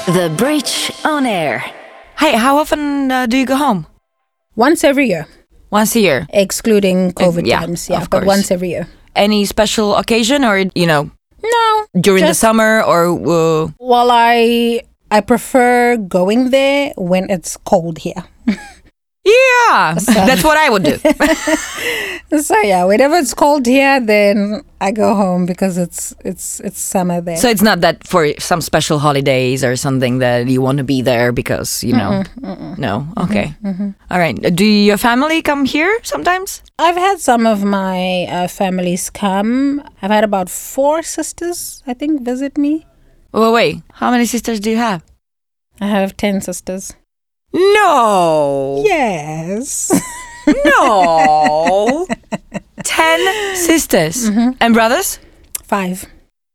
The 0.07 0.29
Bridge 0.37 0.91
on 1.03 1.25
Air. 1.25 1.59
Hey, 2.19 2.35
how 2.37 2.57
often 2.57 3.11
uh, 3.11 3.25
do 3.25 3.37
you 3.37 3.45
go 3.45 3.55
home? 3.55 3.87
Once 4.55 4.83
every 4.83 5.07
year, 5.07 5.27
Once 5.71 5.95
a 5.95 5.99
year. 5.99 6.27
excluding 6.31 7.11
COVID 7.13 7.45
yeah, 7.45 7.59
times. 7.61 7.89
Yeah, 7.89 8.01
of 8.01 8.09
but 8.09 8.19
course. 8.19 8.27
once 8.27 8.51
every 8.51 8.69
year. 8.69 8.87
Any 9.15 9.45
special 9.45 9.95
occasion, 9.95 10.45
or 10.45 10.57
you 10.75 10.85
know, 10.87 11.09
No. 11.43 11.85
during 11.99 12.23
the 12.25 12.33
summer, 12.33 12.81
or 12.83 13.07
uh, 13.11 13.71
Well, 13.79 14.09
I 14.11 14.81
I 15.11 15.21
prefer 15.21 15.97
going 15.97 16.51
there 16.51 16.93
when 16.97 17.29
it's 17.29 17.57
cold 17.57 17.97
here. 17.99 18.23
yeah, 19.25 19.95
that's 19.95 20.43
what 20.43 20.57
I 20.57 20.69
would 20.69 20.83
do. 20.83 20.97
So 22.41 22.57
yeah, 22.61 22.83
whenever 22.85 23.15
it's 23.15 23.33
cold 23.33 23.65
here, 23.65 23.99
then 24.01 24.61
I 24.81 24.91
go 24.91 25.13
home 25.15 25.45
because 25.45 25.77
it's 25.77 26.13
it's 26.25 26.59
it's 26.59 26.79
summer 26.79 27.21
there. 27.21 27.37
so 27.37 27.47
it's 27.47 27.61
not 27.61 27.81
that 27.81 28.05
for 28.05 28.33
some 28.39 28.61
special 28.61 28.99
holidays 28.99 29.63
or 29.63 29.75
something 29.77 30.19
that 30.19 30.47
you 30.47 30.59
want 30.61 30.79
to 30.79 30.83
be 30.83 31.01
there 31.01 31.31
because 31.31 31.83
you 31.83 31.93
know. 31.93 32.23
No, 32.77 33.07
okay, 33.17 33.53
All 34.11 34.19
right. 34.19 34.35
Do 34.55 34.65
your 34.65 34.97
family 34.97 35.41
come 35.41 35.65
here 35.65 35.97
sometimes? 36.03 36.61
I've 36.77 36.97
had 36.97 37.19
some 37.19 37.45
of 37.47 37.63
my 37.63 38.25
uh, 38.27 38.47
families 38.49 39.09
come. 39.09 39.81
I've 40.01 40.11
had 40.11 40.23
about 40.25 40.49
four 40.49 41.03
sisters, 41.03 41.83
I 41.87 41.93
think, 41.93 42.21
visit 42.25 42.57
me. 42.57 42.85
Well, 43.31 43.53
wait. 43.53 43.81
How 43.93 44.11
many 44.11 44.25
sisters 44.25 44.59
do 44.59 44.69
you 44.71 44.77
have? 44.77 45.03
I 45.79 45.87
have 45.87 46.17
ten 46.17 46.41
sisters. 46.41 46.93
No. 47.55 48.83
Yes. 48.85 49.89
No. 50.65 52.05
Ten 52.83 53.55
sisters 53.55 54.27
and 54.59 54.73
brothers? 54.73 55.19
Five 55.63 56.05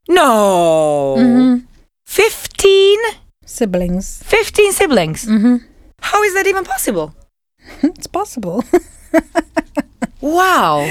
No. 0.09 1.17
Mm-hmm. 1.19 1.65
Fifteen? 2.07 2.99
siblings. 3.47 4.23
Fifteen 4.23 4.73
siblings? 4.73 5.25
hmm 5.25 5.57
How 6.01 6.23
is 6.23 6.35
that 6.35 6.47
even 6.47 6.65
possible? 6.65 7.15
It's 7.83 8.07
possible. 8.07 8.63
Wow. 10.21 10.87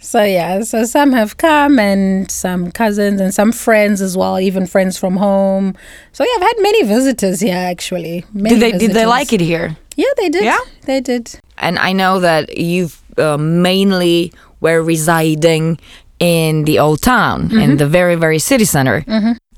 So 0.00 0.22
yeah, 0.22 0.62
so 0.62 0.84
some 0.84 1.12
have 1.12 1.36
come 1.36 1.78
and 1.78 2.30
some 2.30 2.70
cousins 2.70 3.20
and 3.20 3.34
some 3.34 3.50
friends 3.52 4.00
as 4.00 4.16
well, 4.16 4.38
even 4.38 4.66
friends 4.66 4.98
from 4.98 5.16
home. 5.16 5.74
So 6.12 6.24
yeah, 6.24 6.30
I've 6.36 6.42
had 6.42 6.54
many 6.60 6.82
visitors 6.84 7.40
here 7.40 7.56
actually. 7.56 8.24
Many 8.32 8.58
Did 8.58 8.60
they 8.60 8.78
did 8.78 8.90
they 8.92 9.06
like 9.06 9.32
it 9.32 9.40
here? 9.40 9.76
Yeah, 9.96 10.12
they 10.18 10.28
did. 10.28 10.44
Yeah? 10.44 10.58
they 10.84 11.00
did. 11.00 11.40
And 11.58 11.78
I 11.78 11.92
know 11.92 12.20
that 12.20 12.56
you've 12.58 13.02
uh, 13.18 13.38
mainly 13.38 14.32
were 14.60 14.82
residing 14.82 15.78
in 16.20 16.64
the 16.64 16.78
old 16.78 17.00
town, 17.02 17.50
in 17.52 17.76
the 17.78 17.86
very 17.86 18.14
very 18.14 18.38
city 18.38 18.64
center. 18.64 19.02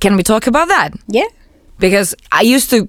Can 0.01 0.17
we 0.17 0.23
talk 0.23 0.47
about 0.47 0.69
that? 0.69 0.95
Yeah. 1.09 1.27
because 1.81 2.15
I 2.33 2.43
used 2.43 2.71
to 2.71 2.89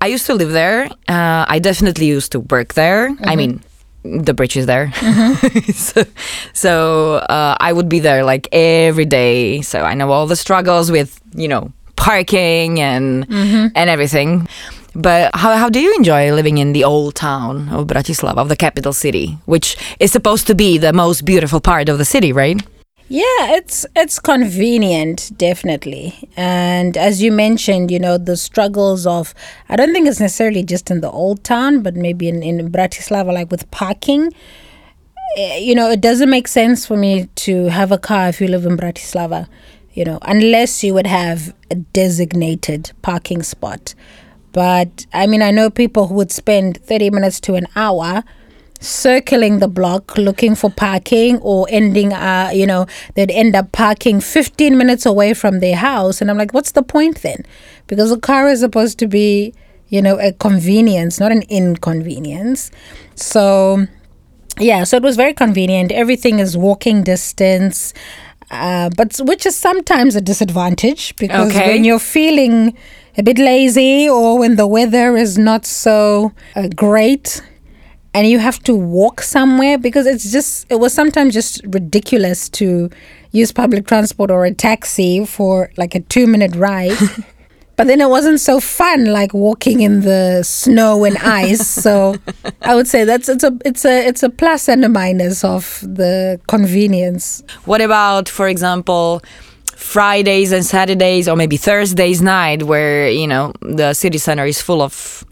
I 0.00 0.06
used 0.06 0.26
to 0.26 0.34
live 0.34 0.52
there. 0.52 0.86
Uh, 1.08 1.44
I 1.48 1.58
definitely 1.58 2.06
used 2.06 2.30
to 2.32 2.40
work 2.40 2.74
there. 2.74 3.10
I 3.24 3.36
mean, 3.36 3.60
the 4.04 4.34
bridge 4.34 4.56
is 4.56 4.66
there, 4.66 4.92
so, 5.74 6.04
so 6.52 7.14
uh, 7.14 7.56
I 7.58 7.72
would 7.72 7.88
be 7.88 8.00
there 8.00 8.24
like 8.24 8.48
every 8.52 9.06
day. 9.06 9.62
So 9.62 9.80
I 9.80 9.94
know 9.94 10.10
all 10.12 10.26
the 10.26 10.36
struggles 10.36 10.90
with 10.90 11.20
you 11.34 11.48
know 11.48 11.72
parking 11.96 12.80
and 12.80 13.26
and 13.30 13.90
everything. 13.90 14.46
But 14.94 15.34
how 15.34 15.56
how 15.56 15.68
do 15.68 15.80
you 15.80 15.94
enjoy 15.96 16.32
living 16.32 16.58
in 16.58 16.72
the 16.72 16.84
old 16.84 17.14
town 17.14 17.68
of 17.70 17.86
Bratislava, 17.86 18.38
of 18.38 18.48
the 18.48 18.56
capital 18.56 18.92
city, 18.92 19.38
which 19.46 19.76
is 19.98 20.12
supposed 20.12 20.46
to 20.46 20.54
be 20.54 20.78
the 20.78 20.92
most 20.92 21.24
beautiful 21.24 21.60
part 21.60 21.88
of 21.88 21.98
the 21.98 22.04
city, 22.04 22.32
right? 22.32 22.62
Yeah, 23.08 23.52
it's 23.58 23.84
it's 23.94 24.18
convenient, 24.18 25.30
definitely. 25.36 26.28
And 26.36 26.96
as 26.96 27.22
you 27.22 27.32
mentioned, 27.32 27.90
you 27.90 27.98
know, 27.98 28.16
the 28.16 28.36
struggles 28.36 29.06
of 29.06 29.34
I 29.68 29.76
don't 29.76 29.92
think 29.92 30.08
it's 30.08 30.20
necessarily 30.20 30.62
just 30.64 30.90
in 30.90 31.00
the 31.02 31.10
old 31.10 31.44
town, 31.44 31.82
but 31.82 31.94
maybe 31.96 32.28
in, 32.28 32.42
in 32.42 32.72
Bratislava, 32.72 33.32
like 33.32 33.50
with 33.50 33.70
parking. 33.70 34.32
Eh, 35.36 35.58
You 35.58 35.74
know, 35.74 35.90
it 35.90 36.00
doesn't 36.00 36.30
make 36.30 36.48
sense 36.48 36.86
for 36.86 36.96
me 36.96 37.26
to 37.46 37.66
have 37.66 37.92
a 37.92 37.98
car 37.98 38.28
if 38.28 38.40
you 38.40 38.48
live 38.48 38.66
in 38.66 38.76
Bratislava, 38.76 39.48
you 39.92 40.04
know, 40.04 40.18
unless 40.22 40.82
you 40.84 40.94
would 40.94 41.06
have 41.06 41.54
a 41.70 41.74
designated 41.76 42.92
parking 43.02 43.42
spot. 43.42 43.94
But 44.52 45.06
I 45.12 45.26
mean, 45.26 45.42
I 45.42 45.50
know 45.50 45.70
people 45.70 46.06
who 46.08 46.14
would 46.14 46.32
spend 46.32 46.78
30 46.78 47.10
minutes 47.10 47.40
to 47.40 47.54
an 47.54 47.66
hour 47.76 48.24
circling 48.84 49.58
the 49.58 49.68
block 49.68 50.16
looking 50.18 50.54
for 50.54 50.70
parking 50.70 51.38
or 51.38 51.66
ending 51.70 52.12
uh 52.12 52.50
you 52.52 52.66
know 52.66 52.86
they'd 53.14 53.30
end 53.30 53.56
up 53.56 53.72
parking 53.72 54.20
15 54.20 54.76
minutes 54.76 55.06
away 55.06 55.34
from 55.34 55.60
their 55.60 55.76
house. 55.76 56.20
And 56.20 56.30
i'm 56.30 56.38
like 56.38 56.52
what's 56.54 56.72
the 56.72 56.82
point 56.82 57.22
then? 57.22 57.44
Because 57.86 58.12
a 58.12 58.18
car 58.18 58.48
is 58.48 58.60
supposed 58.60 58.98
to 59.00 59.06
be 59.06 59.54
you 59.88 60.00
know 60.02 60.18
a 60.18 60.32
convenience 60.32 61.18
not 61.20 61.32
an 61.32 61.42
inconvenience. 61.48 62.70
So 63.14 63.86
yeah 64.58 64.84
so 64.84 64.96
it 64.96 65.02
was 65.02 65.16
very 65.16 65.34
convenient. 65.34 65.90
Everything 65.92 66.38
is 66.38 66.56
walking 66.56 67.02
distance 67.02 67.92
uh, 68.50 68.90
but 68.96 69.16
which 69.24 69.46
is 69.46 69.56
sometimes 69.56 70.14
a 70.14 70.20
disadvantage 70.20 71.16
because 71.16 71.50
Okay. 71.50 71.68
when 71.74 71.84
you're 71.84 71.98
feeling 71.98 72.76
a 73.16 73.22
bit 73.22 73.38
lazy 73.38 74.08
or 74.08 74.38
when 74.38 74.56
the 74.56 74.66
weather 74.66 75.16
is 75.16 75.38
not 75.38 75.64
so 75.64 76.32
uh, 76.54 76.68
great 76.76 77.40
and 78.14 78.28
you 78.28 78.38
have 78.38 78.62
to 78.62 78.74
walk 78.74 79.20
somewhere 79.20 79.76
because 79.76 80.06
it's 80.06 80.30
just 80.30 80.66
it 80.70 80.76
was 80.76 80.94
sometimes 80.94 81.34
just 81.34 81.60
ridiculous 81.66 82.48
to 82.50 82.88
use 83.32 83.52
public 83.52 83.86
transport 83.86 84.30
or 84.30 84.44
a 84.44 84.54
taxi 84.54 85.26
for 85.26 85.70
like 85.76 85.94
a 85.94 86.00
2 86.00 86.26
minute 86.26 86.54
ride. 86.54 86.96
But 87.76 87.88
then 87.88 88.00
it 88.00 88.08
wasn't 88.08 88.40
so 88.40 88.60
fun 88.60 89.06
like 89.06 89.34
walking 89.34 89.80
in 89.80 90.02
the 90.02 90.44
snow 90.44 91.04
and 91.04 91.18
ice. 91.18 91.66
So 91.66 92.14
i 92.62 92.74
would 92.74 92.86
say 92.86 93.04
that's 93.04 93.28
it's 93.28 93.42
a 93.42 93.58
it's 93.64 93.84
a 93.84 94.06
it's 94.06 94.22
a 94.22 94.30
plus 94.30 94.68
and 94.68 94.84
a 94.84 94.88
minus 94.88 95.42
of 95.42 95.80
the 95.82 96.40
convenience. 96.46 97.42
What 97.64 97.80
about, 97.80 98.28
for 98.28 98.46
example, 98.46 99.22
Fridays 99.74 100.52
and 100.52 100.64
Saturdays, 100.64 101.28
or 101.28 101.34
maybe 101.34 101.56
Thursdays 101.56 102.22
night, 102.22 102.62
where 102.62 103.08
you 103.08 103.26
know 103.26 103.52
the 103.60 103.92
city 103.92 104.18
center 104.18 104.46
is 104.46 104.62
full 104.62 104.80
of 104.80 105.24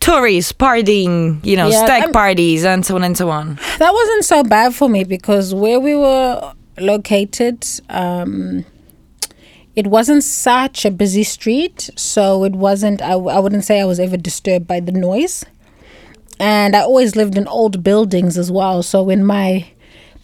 tourists 0.00 0.52
partying, 0.52 1.44
you 1.44 1.56
know, 1.56 1.68
Yeah, 1.68 1.84
stag 1.84 2.02
I'm- 2.02 2.12
parties, 2.12 2.64
and 2.64 2.84
so 2.84 2.94
on 2.96 3.04
and 3.04 3.16
so 3.16 3.30
on. 3.30 3.58
that 3.78 3.92
wasn't 3.92 4.24
so 4.24 4.42
bad 4.42 4.74
for 4.74 4.88
me 4.88 5.04
because 5.04 5.54
where 5.54 5.80
we 5.80 5.94
were 5.94 6.52
located 6.78 7.64
um 7.90 8.64
it 9.76 9.86
wasn't 9.86 10.22
such 10.24 10.84
a 10.84 10.90
busy 10.90 11.22
street 11.22 11.88
so 11.96 12.44
it 12.44 12.52
wasn't—I 12.52 13.14
wouldn't 13.16 13.64
say 13.64 13.80
i 13.80 13.84
was 13.84 14.00
ever 14.00 14.16
disturbed 14.16 14.66
by 14.66 14.80
the 14.80 14.90
noise 14.90 15.44
and 16.40 16.74
i 16.74 16.80
always 16.80 17.14
lived 17.14 17.36
in 17.38 17.46
old 17.46 17.84
buildings 17.84 18.36
as 18.36 18.50
well 18.50 18.82
so 18.82 19.08
in 19.08 19.24
my 19.24 19.66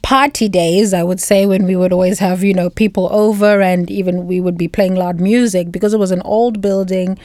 party 0.03 0.49
days 0.49 0.93
i 0.93 1.03
would 1.05 1.21
say 1.21 1.47
when 1.47 1.65
we 1.67 1.77
would 1.77 1.93
always 1.93 2.19
have 2.19 2.43
you 2.43 2.53
know 2.55 2.69
people 2.69 3.09
over 3.13 3.61
and 3.61 3.89
even 3.91 4.27
we 4.27 4.41
would 4.41 4.59
be 4.59 4.67
playing 4.67 4.97
loud 4.97 5.21
music 5.21 5.71
because 5.71 5.95
it 5.95 5.99
was 5.99 6.11
an 6.11 6.23
old 6.23 6.61
building 6.61 7.17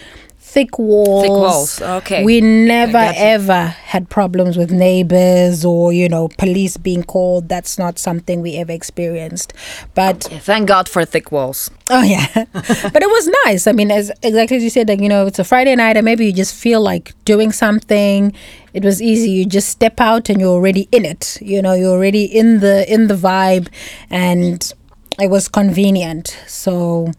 thick 0.46 0.78
walls 0.78 1.24
Thick 1.24 1.32
walls, 1.32 1.82
okay. 1.82 2.24
we 2.24 2.40
never 2.42 3.12
ever 3.16 3.66
had 3.66 4.10
problems 4.10 4.58
with 4.58 4.72
neighbors 4.72 5.66
or 5.66 5.92
you 5.92 6.08
know 6.08 6.28
police 6.38 6.78
being 6.78 7.04
called 7.04 7.50
that's 7.50 7.78
not 7.78 7.98
something 7.98 8.42
we 8.42 8.56
ever 8.58 8.72
experienced 8.72 9.54
but 9.94 10.24
Thank 10.46 10.68
God 10.68 10.88
for 10.88 11.06
thick 11.06 11.32
walls. 11.32 11.72
Oh 11.90 12.04
yeah, 12.04 12.28
but 12.54 13.04
it 13.04 13.10
was 13.10 13.30
nice. 13.46 13.68
I 13.68 13.72
mean, 13.72 13.92
as 13.92 14.12
exactly 14.22 14.58
as 14.58 14.64
you 14.64 14.70
said, 14.70 14.88
like 14.88 15.00
you 15.00 15.10
know, 15.10 15.26
it's 15.28 15.40
a 15.40 15.44
Friday 15.44 15.76
night, 15.76 15.98
and 15.98 16.06
maybe 16.06 16.26
you 16.26 16.34
just 16.34 16.54
feel 16.54 16.82
like 16.82 17.14
doing 17.26 17.52
something. 17.52 18.34
It 18.74 18.84
was 18.84 19.02
easy. 19.02 19.32
You 19.32 19.46
just 19.46 19.70
step 19.70 20.00
out, 20.00 20.30
and 20.30 20.40
you're 20.40 20.50
already 20.50 20.88
in 20.92 21.06
it. 21.06 21.38
You 21.42 21.62
know, 21.62 21.74
you're 21.74 21.92
already 21.92 22.26
in 22.26 22.60
the 22.60 22.92
in 22.92 23.08
the 23.08 23.16
vibe, 23.16 23.70
and 24.10 24.72
it 25.20 25.30
was 25.30 25.48
convenient. 25.48 26.38
So. 26.48 27.12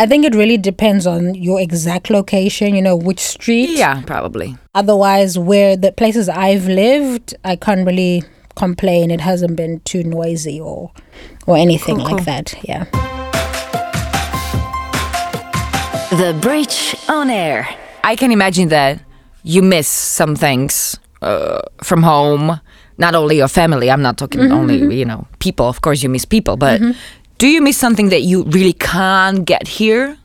I 0.00 0.06
think 0.06 0.24
it 0.24 0.32
really 0.32 0.56
depends 0.56 1.08
on 1.08 1.34
your 1.34 1.60
exact 1.60 2.08
location, 2.08 2.76
you 2.76 2.80
know, 2.80 2.94
which 2.94 3.18
street. 3.18 3.70
Yeah, 3.70 4.00
probably. 4.02 4.56
Otherwise, 4.72 5.36
where 5.36 5.76
the 5.76 5.90
places 5.90 6.28
I've 6.28 6.68
lived, 6.68 7.34
I 7.44 7.56
can't 7.56 7.84
really 7.84 8.22
complain. 8.54 9.10
It 9.10 9.20
hasn't 9.20 9.56
been 9.56 9.80
too 9.80 10.04
noisy 10.04 10.60
or 10.60 10.92
or 11.48 11.56
anything 11.56 11.96
Cool, 11.96 12.04
like 12.04 12.16
cool. 12.16 12.24
that. 12.26 12.54
Yeah. 12.62 12.84
The 16.10 16.38
Bridge 16.40 16.94
on 17.08 17.28
Air. 17.28 17.68
I 18.04 18.14
can 18.14 18.30
imagine 18.30 18.68
that 18.68 19.02
you 19.42 19.62
miss 19.62 19.88
some 19.88 20.36
things 20.36 20.96
uh, 21.22 21.60
from 21.82 22.04
home, 22.04 22.60
not 22.98 23.16
only 23.16 23.38
your 23.38 23.48
family. 23.48 23.90
I'm 23.90 24.02
not 24.02 24.16
talking 24.16 24.42
mm-hmm, 24.42 24.52
only, 24.52 24.80
mm-hmm. 24.80 24.92
you 24.92 25.04
know, 25.04 25.26
people. 25.40 25.66
Of 25.66 25.80
course, 25.80 26.04
you 26.04 26.08
miss 26.08 26.24
people, 26.24 26.56
but 26.56 26.80
mm-hmm. 26.80 26.98
Do 27.38 27.46
you 27.48 27.60
miss 27.62 27.76
something 27.78 28.08
that 28.10 28.22
you 28.22 28.42
really 28.44 28.72
can't 28.72 29.44
get 29.44 29.66
here? 29.68 30.18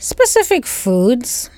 specific 0.00 0.64
foods 0.64 1.50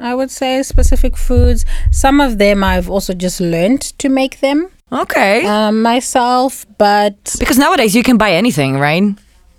i 0.00 0.14
would 0.14 0.30
say 0.30 0.62
specific 0.62 1.16
foods 1.16 1.64
some 1.90 2.20
of 2.20 2.38
them 2.38 2.62
i've 2.62 2.88
also 2.88 3.12
just 3.12 3.40
learned 3.40 3.80
to 3.98 4.08
make 4.08 4.38
them 4.38 4.68
Okay. 4.92 5.44
um, 5.44 5.82
myself 5.82 6.64
but 6.78 7.34
because 7.40 7.58
nowadays 7.58 7.94
you 7.96 8.02
can 8.04 8.16
buy 8.16 8.30
anything, 8.32 8.78
right? 8.78 9.02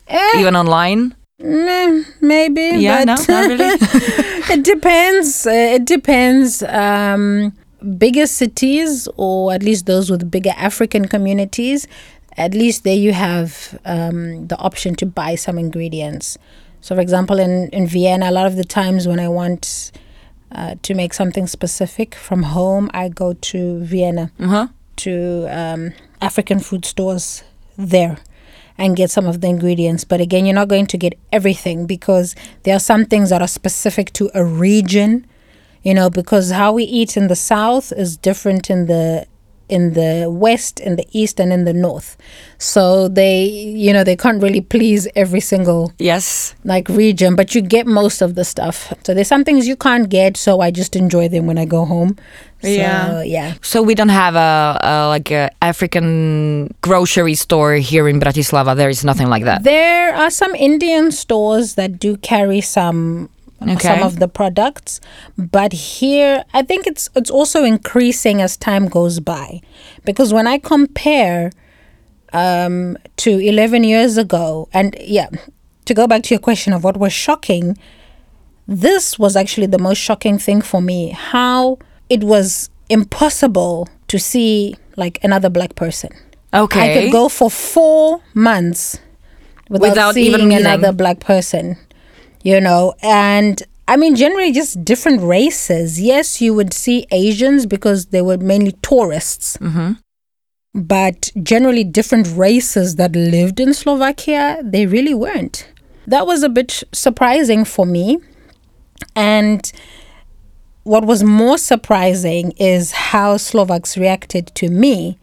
eh, 0.08 0.40
Even 0.40 0.56
online. 0.56 1.14
meh, 1.38 2.04
maybe 2.22 2.80
Yeah, 2.80 3.04
but 3.04 3.06
no, 3.06 3.16
not 3.36 3.50
really. 3.50 3.78
it 4.56 4.64
depends 4.64 5.46
uh, 5.46 5.52
it 5.78 5.84
depends 5.86 6.64
um, 6.64 7.52
bigger 7.98 8.26
cities 8.26 9.08
or 9.18 9.52
at 9.54 9.62
least 9.64 9.86
those 9.86 10.10
with 10.10 10.32
bigger 10.32 10.54
african 10.58 11.08
communities 11.08 11.88
at 12.46 12.54
least 12.54 12.84
there 12.84 12.96
you 13.08 13.14
have 13.14 13.80
um, 13.86 14.48
the 14.48 14.58
option 14.58 14.96
to 14.96 15.06
buy 15.06 15.36
some 15.36 15.58
ingredients 15.66 16.38
so 16.82 16.96
for 16.96 17.02
example 17.02 17.38
in, 17.40 17.70
in 17.70 17.86
vienna 17.86 18.30
a 18.30 18.36
lot 18.40 18.46
of 18.52 18.56
the 18.56 18.64
times 18.64 19.08
when 19.08 19.20
i 19.20 19.28
want 19.28 19.92
uh, 20.52 20.74
to 20.82 20.94
make 20.96 21.14
something 21.14 21.46
specific 21.48 22.16
from 22.16 22.42
home 22.44 22.90
i 22.94 23.08
go 23.10 23.34
to 23.52 23.60
vienna 23.94 24.26
Uh-huh. 24.40 24.68
to 24.96 25.14
um, 25.60 25.92
African 26.22 26.60
food 26.60 26.84
stores 26.86 27.44
there 27.78 28.18
and 28.78 28.96
get 28.96 29.10
some 29.12 29.26
of 29.28 29.40
the 29.42 29.48
ingredients. 29.48 30.04
But 30.06 30.20
again, 30.22 30.46
you're 30.46 30.56
not 30.62 30.68
going 30.68 30.88
to 30.88 30.98
get 30.98 31.14
everything 31.32 31.86
because 31.86 32.36
there 32.64 32.76
are 32.76 32.80
some 32.92 33.06
things 33.06 33.30
that 33.30 33.42
are 33.42 33.48
specific 33.48 34.12
to 34.20 34.30
a 34.34 34.44
region, 34.44 35.26
you 35.84 35.94
know, 35.94 36.10
because 36.10 36.52
how 36.52 36.74
we 36.74 36.84
eat 36.84 37.16
in 37.16 37.28
the 37.28 37.36
south 37.38 37.92
is 38.04 38.18
different 38.18 38.70
in 38.70 38.88
the 38.88 39.26
in 39.70 39.94
the 39.94 40.28
west, 40.30 40.80
in 40.80 40.96
the 40.96 41.06
east, 41.12 41.40
and 41.40 41.54
in 41.54 41.66
the 41.66 41.74
north. 41.74 42.18
So 42.58 43.08
they, 43.08 43.46
you 43.46 43.94
know, 43.94 44.04
they 44.04 44.16
can't 44.18 44.42
really 44.42 44.62
please 44.62 45.08
every 45.16 45.40
single 45.40 45.94
Yes. 46.00 46.54
like 46.66 46.90
region, 46.90 47.36
but 47.36 47.56
you 47.56 47.62
get 47.62 47.88
most 47.88 48.22
of 48.22 48.36
the 48.36 48.44
stuff. 48.44 48.92
So 49.04 49.14
there's 49.14 49.28
some 49.28 49.44
things 49.44 49.68
you 49.68 49.76
can't 49.78 50.10
get, 50.10 50.36
so 50.38 50.60
I 50.60 50.72
just 50.72 50.96
enjoy 50.96 51.30
them 51.30 51.46
when 51.48 51.58
I 51.58 51.66
go 51.66 51.86
home. 51.86 52.18
So, 52.62 52.68
Yeah. 52.68 53.22
yeah. 53.24 53.54
So 53.62 53.82
we 53.82 53.96
don't 53.96 54.10
have 54.10 54.36
a, 54.36 54.78
a 54.84 55.08
like 55.08 55.32
a 55.32 55.50
African 55.62 56.74
grocery 56.82 57.36
store 57.36 57.76
here 57.76 58.08
in 58.10 58.20
Bratislava. 58.20 58.76
There 58.76 58.90
is 58.90 59.06
nothing 59.06 59.30
like 59.30 59.46
that. 59.46 59.64
There 59.64 60.14
are 60.14 60.30
some 60.30 60.54
Indian 60.56 61.12
stores 61.12 61.76
that 61.76 62.00
do 62.00 62.18
carry 62.18 62.60
some 62.62 63.30
Okay. 63.62 63.76
some 63.76 64.04
of 64.04 64.20
the 64.20 64.28
products, 64.28 65.02
but 65.38 65.74
here 65.74 66.44
I 66.54 66.62
think 66.62 66.88
it's 66.88 67.10
it's 67.16 67.30
also 67.30 67.64
increasing 67.64 68.42
as 68.42 68.56
time 68.56 68.88
goes 68.88 69.20
by, 69.20 69.62
because 70.06 70.34
when 70.34 70.48
I 70.48 70.60
compare 70.60 71.52
um, 72.32 72.98
to 73.18 73.40
11 73.40 73.84
years 73.84 74.18
ago, 74.18 74.70
and 74.74 74.96
yeah, 75.02 75.30
to 75.86 75.94
go 75.94 76.08
back 76.08 76.24
to 76.24 76.34
your 76.34 76.40
question 76.40 76.74
of 76.74 76.84
what 76.84 76.98
was 76.98 77.12
shocking, 77.12 77.78
this 78.68 79.18
was 79.18 79.36
actually 79.36 79.68
the 79.68 79.80
most 79.80 79.98
shocking 79.98 80.38
thing 80.38 80.62
for 80.62 80.82
me. 80.82 81.10
How 81.10 81.80
it 82.10 82.24
was 82.24 82.70
impossible 82.90 83.88
to 84.08 84.20
see 84.20 84.76
like 84.96 85.24
another 85.24 85.50
black 85.50 85.76
person. 85.76 86.12
Okay. 86.54 87.00
I 87.00 87.02
could 87.02 87.12
go 87.12 87.30
for 87.30 87.50
four 87.50 88.22
months 88.34 89.00
without, 89.70 89.90
Without 89.90 90.14
seeing 90.16 90.34
even 90.34 90.52
another 90.52 90.92
black 90.92 91.20
person, 91.20 91.78
you 92.44 92.60
know. 92.62 92.94
And 93.02 93.62
I 93.88 93.98
mean, 93.98 94.16
generally, 94.16 94.52
just 94.52 94.84
different 94.86 95.22
races. 95.22 96.00
Yes, 96.00 96.42
you 96.42 96.54
would 96.54 96.74
see 96.74 97.08
Asians 97.12 97.66
because 97.66 98.08
they 98.08 98.22
were 98.22 98.38
mainly 98.38 98.74
tourists, 98.82 99.58
mm-hmm. 99.58 99.94
but 100.74 101.32
generally, 101.42 101.84
different 101.84 102.28
races 102.36 102.96
that 102.96 103.16
lived 103.16 103.60
in 103.60 103.74
Slovakia, 103.74 104.60
they 104.64 104.86
really 104.86 105.14
weren't. 105.14 105.68
That 106.06 106.26
was 106.26 106.44
a 106.44 106.50
bit 106.50 106.84
surprising 106.92 107.66
for 107.66 107.86
me. 107.86 108.20
And 109.16 109.72
what 110.84 111.06
was 111.06 111.24
more 111.24 111.58
surprising 111.58 112.52
is 112.58 112.92
how 112.92 113.38
Slovaks 113.38 113.98
reacted 113.98 114.48
to 114.56 114.70
me. 114.70 115.20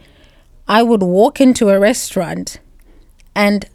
I 0.68 0.82
would 0.82 1.02
walk 1.02 1.40
into 1.40 1.68
a 1.70 1.78
restaurant 1.78 2.60
and 3.34 3.68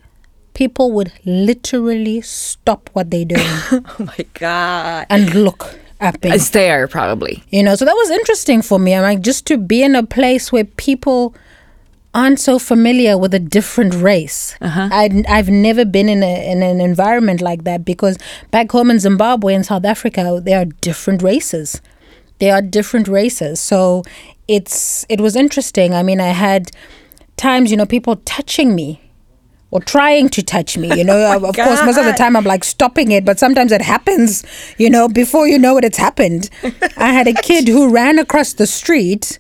people 0.61 0.91
would 0.91 1.11
literally 1.25 2.21
stop 2.21 2.87
what 2.93 3.09
they're 3.09 3.25
doing 3.25 3.41
oh 3.71 3.95
my 3.97 4.25
god. 4.35 5.07
and 5.09 5.33
look 5.33 5.75
at 5.99 6.23
me. 6.23 6.29
It's 6.29 6.51
there 6.51 6.87
probably. 6.87 7.43
You 7.49 7.63
know, 7.63 7.73
so 7.73 7.83
that 7.83 7.95
was 7.95 8.11
interesting 8.11 8.61
for 8.61 8.77
me. 8.77 8.93
I'm 8.93 9.01
like, 9.01 9.21
just 9.21 9.47
to 9.47 9.57
be 9.57 9.81
in 9.81 9.95
a 9.95 10.03
place 10.03 10.51
where 10.51 10.65
people 10.65 11.33
aren't 12.13 12.39
so 12.39 12.59
familiar 12.59 13.17
with 13.17 13.33
a 13.33 13.39
different 13.39 13.95
race. 13.95 14.55
Uh-huh. 14.61 14.89
I'd, 14.91 15.25
I've 15.25 15.49
never 15.49 15.83
been 15.83 16.09
in, 16.09 16.21
a, 16.21 16.51
in 16.51 16.61
an 16.61 16.79
environment 16.79 17.41
like 17.41 17.63
that 17.63 17.83
because 17.83 18.19
back 18.51 18.71
home 18.71 18.91
in 18.91 18.99
Zimbabwe 18.99 19.55
and 19.55 19.65
South 19.65 19.85
Africa, 19.85 20.41
there 20.43 20.59
are 20.59 20.65
different 20.65 21.23
races. 21.23 21.81
There 22.37 22.53
are 22.53 22.61
different 22.61 23.07
races. 23.07 23.59
So 23.59 24.03
it's 24.47 25.07
it 25.09 25.21
was 25.21 25.35
interesting. 25.35 25.95
I 25.95 26.03
mean, 26.03 26.19
I 26.19 26.33
had 26.45 26.71
times, 27.37 27.71
you 27.71 27.77
know, 27.77 27.87
people 27.87 28.17
touching 28.25 28.75
me 28.75 28.99
or 29.71 29.79
trying 29.79 30.29
to 30.29 30.43
touch 30.43 30.77
me. 30.77 30.95
You 30.95 31.03
know, 31.03 31.17
oh 31.17 31.47
of 31.47 31.55
course, 31.55 31.83
most 31.83 31.97
of 31.97 32.05
the 32.05 32.13
time 32.13 32.35
I'm 32.35 32.43
like 32.43 32.63
stopping 32.63 33.11
it, 33.11 33.25
but 33.25 33.39
sometimes 33.39 33.71
it 33.71 33.81
happens, 33.81 34.43
you 34.77 34.89
know, 34.89 35.07
before 35.07 35.47
you 35.47 35.57
know 35.57 35.77
it, 35.77 35.83
it's 35.83 35.97
happened. 35.97 36.49
I 36.97 37.11
had 37.11 37.27
a 37.27 37.33
kid 37.33 37.67
who 37.67 37.89
ran 37.89 38.19
across 38.19 38.53
the 38.53 38.67
street, 38.67 39.39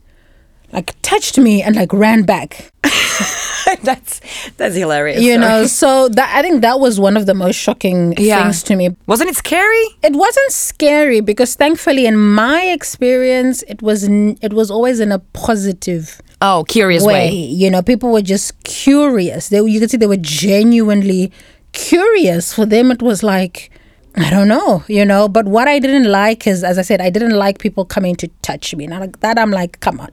like 0.73 0.95
touched 1.01 1.37
me 1.37 1.61
and 1.61 1.75
like 1.75 1.91
ran 1.93 2.23
back. 2.23 2.71
that's 3.83 4.21
that's 4.57 4.75
hilarious. 4.75 5.21
You 5.21 5.35
Sorry. 5.35 5.37
know, 5.39 5.65
so 5.67 6.09
that 6.09 6.35
I 6.35 6.41
think 6.41 6.61
that 6.61 6.79
was 6.79 6.99
one 6.99 7.15
of 7.17 7.25
the 7.25 7.33
most 7.33 7.55
shocking 7.55 8.13
Yeah. 8.17 8.41
things 8.43 8.63
to 8.63 8.75
me. 8.75 8.95
Wasn't 9.07 9.29
it 9.29 9.35
scary? 9.35 9.83
It 10.03 10.13
wasn't 10.13 10.51
scary 10.51 11.21
because 11.21 11.55
thankfully, 11.55 12.05
in 12.05 12.17
my 12.17 12.61
experience, 12.63 13.63
it 13.67 13.81
was 13.81 14.03
n- 14.05 14.37
it 14.41 14.53
was 14.53 14.71
always 14.71 14.99
in 14.99 15.11
a 15.11 15.19
positive 15.19 16.21
Oh, 16.41 16.63
curious 16.67 17.03
way. 17.03 17.13
way. 17.29 17.31
You 17.35 17.69
know, 17.69 17.81
people 17.83 18.11
were 18.11 18.21
just 18.23 18.61
curious. 18.63 19.49
They 19.49 19.61
you 19.61 19.79
could 19.79 19.91
see 19.91 19.97
they 19.97 20.07
were 20.07 20.17
genuinely 20.17 21.31
curious. 21.73 22.53
For 22.53 22.65
them, 22.65 22.91
it 22.91 23.01
was 23.01 23.23
like. 23.23 23.69
I 24.13 24.29
don't 24.29 24.49
know, 24.49 24.83
you 24.89 25.05
know, 25.05 25.29
but 25.29 25.45
what 25.45 25.69
I 25.69 25.79
didn't 25.79 26.11
like 26.11 26.45
is, 26.45 26.65
as 26.65 26.77
I 26.77 26.81
said, 26.81 26.99
I 26.99 27.09
didn't 27.09 27.31
like 27.31 27.59
people 27.59 27.85
coming 27.85 28.13
to 28.17 28.27
touch 28.41 28.75
me. 28.75 28.85
Now, 28.85 28.99
like 28.99 29.21
that, 29.21 29.39
I'm 29.39 29.51
like, 29.51 29.79
come 29.79 30.01
on, 30.01 30.09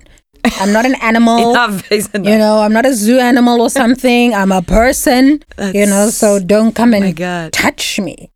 I'm 0.61 0.73
not 0.73 0.87
an 0.87 0.95
animal. 0.97 1.39
You 1.91 2.39
know, 2.39 2.61
I'm 2.61 2.73
not 2.73 2.87
a 2.87 2.95
zoo 2.95 3.19
animal 3.19 3.61
or 3.61 3.71
something. 3.71 4.35
I'm 4.35 4.53
a 4.53 4.63
person. 4.63 5.43
you 5.73 5.87
know, 5.87 6.11
so 6.11 6.39
don't 6.39 6.75
come 6.75 6.95
and 6.95 7.05
my 7.05 7.13
God. 7.13 7.53
touch 7.53 7.99
me. 8.01 8.31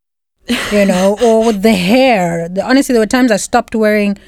You 0.72 0.85
know, 0.87 1.16
or 1.22 1.46
with 1.46 1.62
the 1.62 1.72
hair. 1.72 2.48
The, 2.48 2.62
honestly, 2.64 2.92
there 2.92 3.01
were 3.01 3.07
times 3.07 3.31
I 3.31 3.37
stopped 3.37 3.75
wearing 3.75 4.18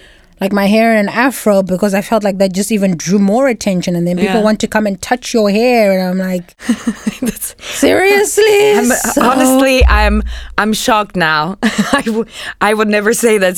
like 0.41 0.53
my 0.53 0.67
hair 0.67 0.93
in 0.93 0.99
an 0.99 1.09
afro 1.09 1.63
because 1.63 1.95
I 1.95 2.03
felt 2.03 2.25
like 2.25 2.39
that 2.39 2.53
just 2.53 2.73
even 2.73 2.97
drew 2.97 3.19
more 3.19 3.49
attention. 3.49 3.95
And 3.97 4.07
then 4.07 4.17
people 4.19 4.37
Yeah. 4.37 4.43
want 4.43 4.61
to 4.61 4.67
come 4.69 4.87
and 4.87 5.01
touch 5.01 5.33
your 5.33 5.51
hair, 5.51 5.93
and 5.99 6.03
I'm 6.03 6.19
like, 6.19 6.55
seriously? 7.61 8.45
I'm, 8.79 8.87
So- 8.87 9.23
honestly, 9.23 9.85
I'm 9.87 10.23
I'm 10.59 10.73
shocked 10.73 11.17
now. 11.17 11.57
I, 11.63 12.03
w- 12.05 12.25
I 12.61 12.75
would 12.75 12.89
never 12.89 13.13
say 13.15 13.39
that 13.39 13.57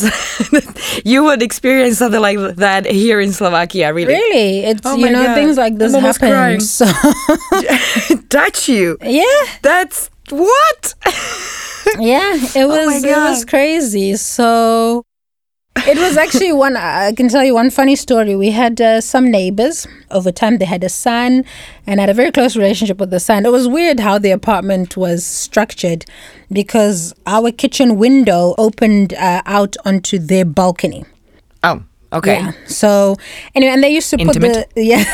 you 1.05 1.25
would 1.25 1.43
experience 1.43 1.99
something 1.99 2.21
like 2.21 2.39
that 2.57 2.87
here 2.87 3.21
in 3.21 3.33
Slovakia. 3.33 3.93
Really, 3.95 4.13
really, 4.15 4.61
it's 4.65 4.83
Oh 4.85 4.97
you 4.97 5.11
know 5.11 5.25
God. 5.25 5.35
things 5.35 5.57
like 5.57 5.77
this 5.77 5.95
happen. 5.95 6.61
So 6.61 6.87
touch 8.29 8.69
you. 8.69 8.97
yeah, 9.03 9.25
That's 9.63 10.11
what. 10.31 10.95
yeah 12.01 12.35
it 12.35 12.67
oh 12.67 12.69
was 12.69 13.05
Oh 13.05 13.09
it 13.09 13.17
was 13.31 13.45
crazy 13.45 14.17
so 14.17 15.05
it 15.79 15.99
was 15.99 16.17
actually 16.17 16.53
one 16.53 16.77
i 16.77 17.13
can 17.13 17.29
tell 17.29 17.45
you 17.45 17.55
one 17.55 17.71
funny 17.71 17.97
story. 17.97 18.35
We 18.35 18.51
had 18.51 18.81
uh, 18.81 19.01
some 19.01 19.31
neighbors. 19.31 19.87
Over 20.11 20.33
time 20.33 20.59
they 20.59 20.65
had 20.65 20.83
a 20.85 20.89
son 20.89 21.45
and 21.87 22.01
had 22.01 22.11
a 22.11 22.15
very 22.15 22.33
close 22.33 22.57
relationship 22.57 22.99
with 22.99 23.11
the 23.11 23.21
son. 23.21 23.45
It 23.45 23.53
was 23.53 23.69
weird 23.69 24.01
how 24.01 24.19
the 24.19 24.31
apartment 24.31 24.97
was 24.97 25.25
structured 25.25 26.05
because 26.51 27.15
our 27.27 27.51
kitchen 27.53 27.97
window 27.97 28.55
opened 28.59 29.15
uh, 29.15 29.43
out 29.47 29.77
onto 29.85 30.19
their 30.19 30.45
balcony 30.45 31.05
okay. 32.13 32.41
yeah. 32.41 32.53
So 32.67 33.17
anyway, 33.55 33.73
and 33.73 33.83
they 33.83 33.91
used 33.91 34.11
to 34.11 34.19
put 34.19 34.35
the 34.35 34.67
yeah. 34.77 35.05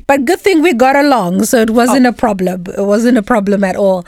but 0.06 0.24
good 0.24 0.40
thing 0.40 0.62
we 0.62 0.72
got 0.72 0.96
along, 0.96 1.44
so 1.44 1.60
it 1.60 1.70
wasn't 1.70 2.06
a 2.06 2.12
problem. 2.12 2.64
It 2.76 2.84
wasn't 2.84 3.18
a 3.18 3.22
problem 3.22 3.64
at 3.64 3.76
all. 3.76 4.04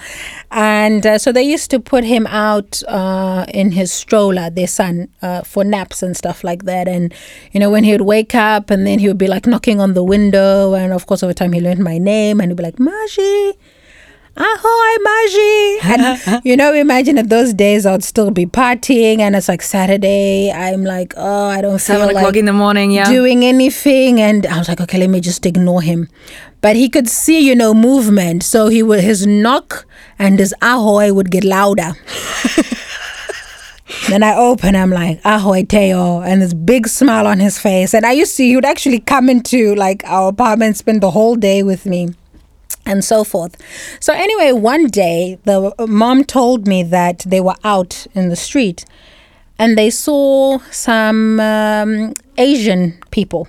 And 0.51 1.07
uh, 1.07 1.19
so 1.19 1.33
they 1.33 1.43
used 1.43 1.71
to 1.71 1.81
put 1.81 2.05
him 2.05 2.27
out 2.27 2.83
uh, 2.89 3.47
in 3.49 3.73
his 3.73 3.93
stroller, 3.93 4.51
their 4.51 4.67
son, 4.67 5.09
uh, 5.23 5.43
for 5.43 5.65
naps 5.65 6.03
and 6.03 6.17
stuff 6.17 6.43
like 6.43 6.65
that. 6.65 6.89
And 6.89 7.15
you 7.53 7.61
know, 7.61 7.71
when 7.71 7.85
he 7.85 7.93
would 7.93 8.03
wake 8.03 8.35
up, 8.35 8.71
and 8.71 8.87
then 8.87 8.99
he 8.99 9.09
would 9.09 9.19
be 9.19 9.29
like 9.29 9.47
knocking 9.47 9.81
on 9.81 9.95
the 9.95 10.05
window, 10.05 10.75
and 10.75 10.93
of 10.93 11.07
course, 11.07 11.23
over 11.23 11.35
time 11.35 11.53
he 11.53 11.61
learned 11.61 11.85
my 11.85 11.99
name, 11.99 12.41
and 12.41 12.51
he'd 12.51 12.57
be 12.57 12.63
like, 12.63 12.77
"Mazvi." 12.77 13.55
Ahoy 14.40 14.92
Mazvi. 15.05 15.85
And 15.85 16.42
you 16.46 16.57
know, 16.57 16.72
imagine 16.72 17.18
at 17.18 17.29
those 17.29 17.53
days 17.53 17.85
I 17.85 17.92
would 17.92 18.05
still 18.05 18.31
be 18.31 18.46
partying 18.46 19.18
and 19.18 19.37
it's 19.37 19.48
like 19.48 19.61
Saturday. 19.61 20.50
I'm 20.50 20.83
like, 20.83 21.12
oh, 21.18 21.48
I 21.48 21.61
don't 21.61 21.79
feel 21.79 22.09
o'clock 22.09 22.24
like 22.24 22.37
in 22.37 22.46
the 22.46 22.55
morning, 22.55 22.90
yeah. 22.90 23.05
doing 23.05 23.44
anything. 23.44 24.18
And 24.18 24.46
I 24.46 24.57
was 24.57 24.68
like, 24.68 24.81
okay, 24.81 24.98
let 24.98 25.11
me 25.11 25.20
just 25.20 25.44
ignore 25.44 25.83
him. 25.83 26.09
But 26.62 26.74
he 26.74 26.88
could 26.88 27.07
see, 27.07 27.40
you 27.40 27.55
know, 27.55 27.74
movement. 27.74 28.42
So 28.42 28.68
he 28.68 28.83
would 28.83 29.00
his 29.00 29.26
knock 29.26 29.87
and 30.18 30.38
his 30.38 30.55
ahoy 30.62 31.12
would 31.12 31.31
get 31.31 31.44
louder. 31.44 31.92
then 34.09 34.22
I 34.22 34.35
open, 34.35 34.74
I'm 34.74 34.90
like, 34.90 35.20
ahoy 35.22 35.64
Teo, 35.64 36.22
and 36.22 36.40
this 36.40 36.55
big 36.55 36.88
smile 36.88 37.26
on 37.26 37.40
his 37.40 37.59
face. 37.59 37.92
And 37.92 38.07
I 38.07 38.12
used 38.12 38.38
to, 38.38 38.42
he 38.42 38.55
would 38.55 38.64
actually 38.64 39.00
come 39.00 39.29
into 39.29 39.74
like 39.74 40.03
our 40.07 40.31
apartment, 40.31 40.79
spend 40.79 41.03
the 41.03 41.11
whole 41.11 41.37
day 41.37 41.62
with 41.62 41.85
me 41.85 42.14
and 42.90 43.05
so 43.05 43.24
forth. 43.24 43.57
So 44.00 44.12
anyway, 44.12 44.53
one 44.53 44.87
day 44.87 45.38
the 45.44 45.72
mom 45.87 46.24
told 46.24 46.66
me 46.66 46.83
that 46.83 47.20
they 47.20 47.40
were 47.40 47.55
out 47.64 48.07
in 48.14 48.29
the 48.29 48.37
street 48.37 48.85
and 49.59 49.79
they 49.79 49.90
saw 49.90 50.59
some 50.70 51.38
um, 51.38 52.14
Asian 52.37 52.98
people. 53.11 53.46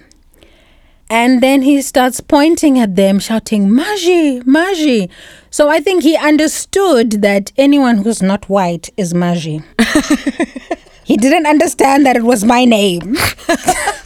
And 1.09 1.41
then 1.43 1.63
he 1.63 1.81
starts 1.81 2.21
pointing 2.21 2.79
at 2.79 2.95
them, 2.95 3.19
shouting, 3.19 3.67
Mazvi, 3.67 4.43
Mazvi. 4.43 5.09
So 5.49 5.67
I 5.67 5.81
think 5.81 6.03
he 6.03 6.15
understood 6.15 7.21
that 7.21 7.51
anyone 7.57 7.97
who's 7.97 8.21
not 8.21 8.47
white 8.47 8.89
is 8.95 9.13
Mazvi. 9.13 9.61
he 11.03 11.17
didn't 11.17 11.47
understand 11.47 12.05
that 12.05 12.15
it 12.15 12.23
was 12.23 12.45
my 12.45 12.63
name. 12.63 13.17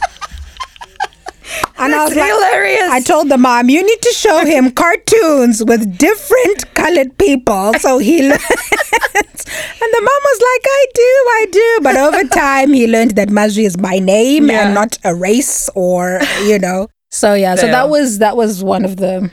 And 1.78 1.94
I 1.94 2.04
was 2.04 2.14
That's 2.14 2.30
hilarious. 2.30 2.88
I 2.90 3.00
told 3.00 3.28
the 3.28 3.36
mom, 3.38 3.68
you 3.68 3.82
need 3.84 4.02
to 4.02 4.12
show 4.12 4.44
him 4.44 4.70
cartoons 4.82 5.62
with 5.64 5.98
different 5.98 6.74
colored 6.74 7.16
people 7.18 7.74
so 7.74 7.98
he 7.98 8.22
learns. 8.28 8.40
and 8.50 9.90
the 9.96 10.00
mom 10.02 10.22
was 10.30 10.40
like, 10.40 10.64
I 10.66 10.86
do, 10.94 11.02
I 11.02 11.46
do. 11.50 11.78
But 11.82 11.96
over 11.96 12.24
time, 12.34 12.72
he 12.72 12.86
learned 12.86 13.12
that 13.12 13.28
Mazvi 13.28 13.64
is 13.66 13.76
my 13.78 13.98
name 13.98 14.48
Yeah. 14.48 14.66
and 14.66 14.74
not 14.74 14.98
a 15.04 15.14
race 15.14 15.68
or, 15.74 16.20
you 16.44 16.58
know. 16.58 16.88
So 17.10 17.34
yeah, 17.34 17.54
so 17.56 17.66
Yeah. 17.66 17.72
that 17.72 17.88
was 17.90 18.18
that 18.18 18.36
was 18.36 18.64
one 18.64 18.84
of 18.84 18.96
the, 18.96 19.30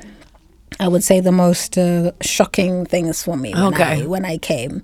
I 0.79 0.87
would 0.87 1.03
say, 1.03 1.19
the 1.21 1.31
most 1.31 1.77
uh, 1.77 2.11
shocking 2.21 2.85
things 2.85 3.23
for 3.23 3.35
me 3.37 3.53
when, 3.53 3.73
Okay. 3.73 4.03
I, 4.03 4.05
when 4.05 4.25
I 4.25 4.37
came. 4.37 4.81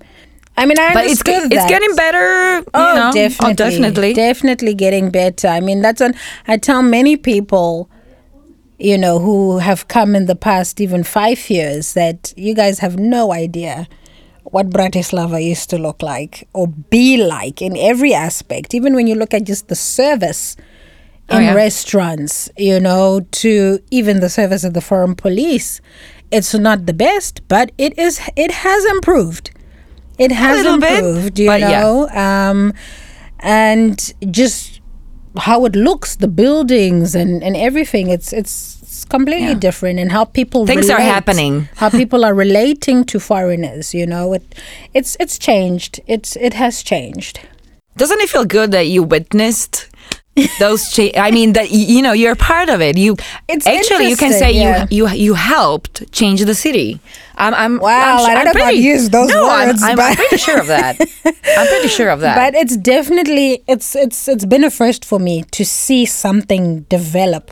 I 0.56 0.66
mean, 0.66 0.78
I 0.78 0.92
but 0.92 1.06
it's 1.06 1.20
understood 1.20 1.52
it's 1.52 1.66
getting 1.68 1.94
better. 1.94 2.56
You 2.58 2.64
Oh, 2.74 2.94
know? 2.94 3.08
Oh, 3.08 3.12
definitely. 3.12 3.50
Oh, 3.50 3.54
definitely. 3.54 4.12
Definitely 4.14 4.74
getting 4.74 5.10
better. 5.10 5.48
I 5.48 5.60
mean, 5.60 5.80
that's 5.80 6.00
what 6.00 6.14
I 6.46 6.58
tell 6.58 6.82
many 6.82 7.16
people, 7.16 7.88
you 8.78 8.98
know, 8.98 9.18
who 9.18 9.58
have 9.58 9.88
come 9.88 10.14
in 10.14 10.26
the 10.26 10.36
past 10.36 10.80
even 10.80 11.02
five 11.04 11.48
years 11.48 11.94
that 11.94 12.34
you 12.36 12.54
guys 12.54 12.80
have 12.80 12.98
no 12.98 13.32
idea 13.32 13.88
what 14.44 14.68
Bratislava 14.70 15.42
used 15.42 15.70
to 15.70 15.78
look 15.78 16.02
like 16.02 16.46
or 16.52 16.66
be 16.66 17.16
like 17.16 17.62
in 17.62 17.76
every 17.76 18.12
aspect. 18.12 18.74
Even 18.74 18.94
when 18.94 19.06
you 19.06 19.14
look 19.14 19.32
at 19.32 19.44
just 19.44 19.68
the 19.68 19.76
service 19.76 20.56
oh, 21.30 21.36
in 21.38 21.42
Oh, 21.42 21.46
yeah. 21.46 21.54
restaurants, 21.54 22.50
you 22.58 22.80
know, 22.80 23.20
to 23.32 23.78
even 23.90 24.20
the 24.20 24.28
service 24.28 24.64
of 24.64 24.74
the 24.74 24.80
foreign 24.80 25.14
police. 25.14 25.80
It's 26.30 26.52
not 26.54 26.86
the 26.86 26.92
best, 26.94 27.40
but 27.48 27.72
it 27.78 27.98
is. 27.98 28.20
It 28.36 28.50
has 28.50 28.84
improved. 28.86 29.52
It 30.24 30.32
has 30.32 30.56
little 30.58 30.78
bit, 30.78 30.98
improved, 31.04 31.38
you 31.38 31.46
but 31.48 31.60
yeah. 31.60 31.80
know, 31.80 32.08
um, 32.26 32.72
and 33.40 33.96
just 34.30 34.80
how 35.38 35.64
it 35.64 35.74
looks, 35.74 36.16
the 36.16 36.28
buildings 36.28 37.14
and 37.14 37.42
and 37.42 37.56
everything. 37.56 38.10
It's 38.10 38.32
it's, 38.32 38.78
it's 38.82 39.04
completely 39.04 39.48
Yeah. 39.54 39.66
different, 39.66 39.98
and 39.98 40.12
how 40.12 40.24
people 40.26 40.66
Things 40.66 40.90
are 40.90 41.00
happening. 41.00 41.68
How 41.76 41.88
people 42.00 42.24
are 42.24 42.34
relating 42.34 43.04
to 43.04 43.18
foreigners. 43.20 43.94
You 43.94 44.06
know, 44.06 44.32
it 44.34 44.44
it's 44.92 45.16
it's 45.20 45.38
changed. 45.38 46.00
It's 46.06 46.36
it 46.36 46.54
has 46.54 46.82
changed. 46.82 47.40
Doesn't 47.96 48.20
it 48.20 48.28
feel 48.28 48.44
good 48.44 48.70
that 48.72 48.86
you 48.88 49.02
witnessed 49.02 49.88
those 50.58 50.90
cha- 50.94 51.12
I 51.16 51.30
mean 51.32 51.52
that 51.54 51.70
you 51.70 52.02
know 52.02 52.12
you're 52.12 52.36
part 52.36 52.68
of 52.68 52.80
it. 52.80 52.96
You 52.96 53.16
It's 53.48 53.66
actually 53.66 54.08
you 54.10 54.16
can 54.16 54.32
say 54.32 54.52
yeah. 54.52 54.86
you 54.90 55.06
you 55.08 55.14
you 55.26 55.34
helped 55.34 56.10
change 56.12 56.40
the 56.44 56.54
city. 56.54 57.00
I'm 57.40 57.54
I'm 57.54 57.78
Wow, 57.78 58.18
I'm, 58.24 58.30
I 58.30 58.34
don't 58.34 58.38
I'm 58.38 58.44
know 58.44 58.50
if 58.50 58.56
I'd 58.56 58.62
pretty, 58.62 58.78
use 58.94 59.10
those 59.10 59.30
no, 59.30 59.46
words, 59.48 59.82
I'm, 59.82 59.96
but- 59.96 60.10
I'm 60.10 60.16
pretty 60.16 60.36
sure 60.36 60.60
of 60.60 60.66
that. 60.68 60.94
I'm 61.58 61.66
pretty 61.74 61.88
sure 61.88 62.10
of 62.10 62.20
that. 62.26 62.36
But 62.36 62.54
it's 62.62 62.76
definitely 62.76 63.62
it's 63.66 63.96
it's 63.96 64.28
it's 64.28 64.44
been 64.44 64.64
a 64.64 64.70
first 64.70 65.04
for 65.04 65.18
me 65.18 65.42
to 65.58 65.64
see 65.64 66.04
something 66.06 66.80
develop. 66.96 67.50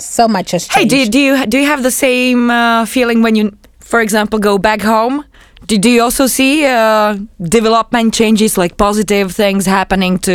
So 0.00 0.28
much 0.28 0.52
has 0.52 0.68
changed. 0.68 0.78
hey, 0.78 0.84
do 0.88 0.96
you, 0.96 1.08
do 1.08 1.18
you 1.18 1.46
do 1.46 1.58
you 1.58 1.66
have 1.66 1.82
the 1.82 1.90
same 1.90 2.50
uh, 2.50 2.86
feeling 2.86 3.20
when 3.22 3.34
you, 3.34 3.56
for 3.80 4.00
example, 4.00 4.38
go 4.38 4.56
back 4.58 4.80
home? 4.80 5.24
Do, 5.66 5.76
do 5.76 5.90
you 5.90 6.02
also 6.02 6.26
see 6.28 6.64
uh, 6.64 7.18
development 7.42 8.14
changes, 8.14 8.56
like 8.56 8.76
positive 8.76 9.32
things 9.34 9.66
happening 9.66 10.18
to 10.20 10.30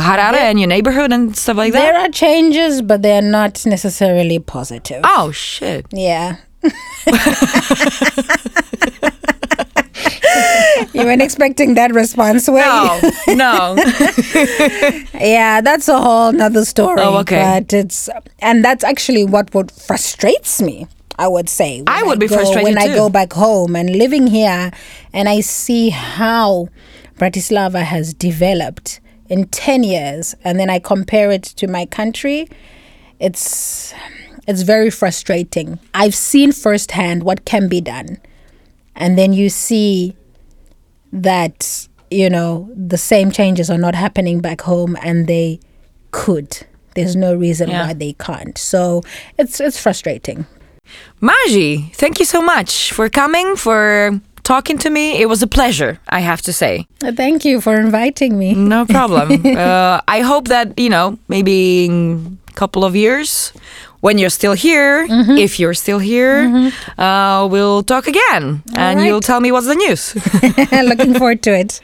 Harare 0.00 0.40
and 0.50 0.58
your 0.60 0.68
neighborhood 0.68 1.12
and 1.12 1.36
stuff 1.36 1.56
like 1.56 1.72
there 1.72 1.82
that? 1.82 1.92
There 1.92 2.00
are 2.00 2.08
changes, 2.10 2.80
but 2.80 3.02
they 3.02 3.18
are 3.18 3.28
not 3.40 3.66
necessarily 3.66 4.38
positive. 4.38 5.00
Oh 5.04 5.32
shit! 5.32 5.84
Yeah. 5.92 6.36
you 10.92 11.04
weren't 11.04 11.22
expecting 11.22 11.74
that 11.74 11.92
response, 11.92 12.48
were 12.48 12.58
you? 12.58 13.34
No, 13.34 13.74
no. 13.76 13.82
Yeah, 15.14 15.60
that's 15.60 15.88
a 15.88 16.00
whole 16.00 16.32
nother 16.32 16.64
story. 16.64 17.00
Oh, 17.00 17.18
okay. 17.18 17.60
But 17.60 17.72
it's 17.72 18.08
and 18.40 18.64
that's 18.64 18.84
actually 18.84 19.24
what 19.24 19.52
what 19.54 19.70
frustrates 19.70 20.60
me. 20.62 20.86
I 21.18 21.28
would 21.28 21.48
say. 21.48 21.78
when 21.82 21.88
I 21.88 22.02
would 22.02 22.18
be 22.18 22.26
go- 22.26 22.36
frustrated 22.36 22.64
when 22.64 22.78
I 22.78 22.88
go 22.94 23.08
back 23.10 23.32
home 23.34 23.76
and 23.76 23.94
living 23.96 24.26
here, 24.26 24.70
and 25.12 25.28
I 25.28 25.40
see 25.40 25.90
how 25.90 26.68
Bratislava 27.18 27.82
has 27.82 28.14
developed 28.14 29.00
in 29.28 29.46
ten 29.48 29.82
years, 29.84 30.34
and 30.42 30.58
then 30.58 30.70
I 30.70 30.78
compare 30.78 31.30
it 31.30 31.42
to 31.44 31.68
my 31.68 31.86
country. 31.86 32.48
It's 33.20 33.94
it's 34.48 34.62
very 34.62 34.90
frustrating. 34.90 35.78
I've 35.94 36.14
seen 36.14 36.52
firsthand 36.52 37.22
what 37.22 37.44
can 37.44 37.68
be 37.68 37.80
done, 37.80 38.18
and 38.96 39.16
then 39.18 39.32
you 39.32 39.48
see 39.48 40.16
that 41.12 41.88
you 42.10 42.28
know 42.30 42.68
the 42.74 42.98
same 42.98 43.30
changes 43.30 43.70
are 43.70 43.78
not 43.78 43.94
happening 43.94 44.40
back 44.40 44.60
home 44.62 44.96
and 45.02 45.26
they 45.26 45.60
could 46.10 46.66
there's 46.94 47.16
no 47.16 47.34
reason 47.34 47.68
Yeah. 47.70 47.86
why 47.86 47.92
they 47.94 48.12
can't 48.14 48.56
so 48.58 49.02
it's 49.38 49.60
it's 49.60 49.78
frustrating 49.80 50.46
Mazvi, 51.22 51.94
thank 51.94 52.18
you 52.18 52.24
so 52.26 52.42
much 52.42 52.92
for 52.92 53.08
coming, 53.08 53.56
for 53.56 54.20
talking 54.42 54.76
to 54.78 54.90
me. 54.90 55.16
It 55.22 55.26
was 55.28 55.40
a 55.42 55.46
pleasure, 55.46 55.98
I 56.08 56.20
have 56.20 56.42
to 56.42 56.52
say. 56.52 56.86
Thank 57.00 57.44
you 57.44 57.60
for 57.60 57.76
inviting 57.80 58.36
me 58.38 58.52
No 58.54 58.84
problem. 58.96 59.46
uh, 59.56 60.00
I 60.08 60.20
hope 60.20 60.48
that, 60.48 60.76
you 60.78 60.90
know, 60.90 61.18
maybe 61.28 61.86
in 61.86 62.38
a 62.48 62.52
couple 62.54 62.84
of 62.84 62.94
years, 62.96 63.52
when 64.02 64.18
you're 64.18 64.34
still 64.34 64.52
here, 64.52 65.06
if 65.38 65.58
you're 65.58 65.74
still 65.74 65.98
here, 66.02 66.70
uh, 66.98 67.46
we'll 67.50 67.82
talk 67.82 68.06
again 68.06 68.62
and 68.74 68.98
right. 68.98 69.06
you'll 69.06 69.22
tell 69.22 69.40
me 69.40 69.50
what's 69.54 69.66
the 69.66 69.78
news. 69.78 70.14
looking 70.90 71.14
forward 71.14 71.40
to 71.42 71.54
it 71.54 71.80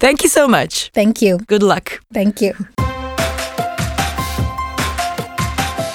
Thank 0.00 0.22
you 0.24 0.28
so 0.28 0.48
much. 0.48 0.90
thank 0.94 1.20
you 1.22 1.38
Good 1.46 1.62
luck. 1.62 2.00
thank 2.12 2.40
you 2.40 2.54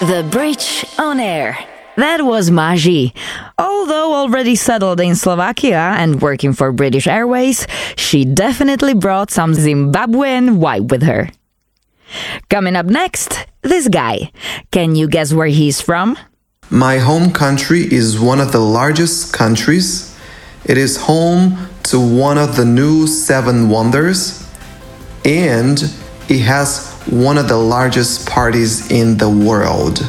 The 0.06 0.22
Bridge 0.30 0.86
on 1.00 1.20
Air. 1.20 1.58
That 1.98 2.26
was 2.26 2.52
Mazvi. 2.52 3.14
Although 3.58 4.14
already 4.14 4.56
settled 4.56 5.00
in 5.00 5.16
Slovakia 5.16 5.96
and 5.98 6.22
working 6.22 6.54
for 6.54 6.72
British 6.74 7.08
Airways, 7.08 7.66
she 7.96 8.26
definitely 8.26 8.94
brought 8.94 9.32
some 9.32 9.54
Zimbabwean 9.54 10.60
vibe 10.60 10.92
with 10.92 11.02
her. 11.04 11.30
Coming 12.50 12.76
up 12.76 12.86
next, 12.86 13.48
this 13.62 13.88
guy. 13.88 14.32
Can 14.72 14.96
you 14.96 15.08
guess 15.08 15.34
where 15.34 15.48
he's 15.48 15.82
from? 15.82 16.18
My 16.70 16.98
home 16.98 17.32
country 17.32 17.82
is 17.82 18.20
one 18.20 18.40
of 18.40 18.52
the 18.52 18.60
largest 18.60 19.34
countries. 19.34 20.18
It 20.66 20.78
is 20.78 20.98
home 20.98 21.70
to 21.84 22.00
one 22.00 22.38
of 22.38 22.56
the 22.56 22.66
new 22.66 23.06
seven 23.08 23.70
wonders, 23.70 24.48
and 25.24 25.80
it 26.28 26.40
has 26.40 26.92
one 27.08 27.38
of 27.38 27.48
the 27.48 27.58
largest 27.58 28.28
parties 28.28 28.92
in 28.92 29.18
the 29.18 29.30
world. 29.30 30.00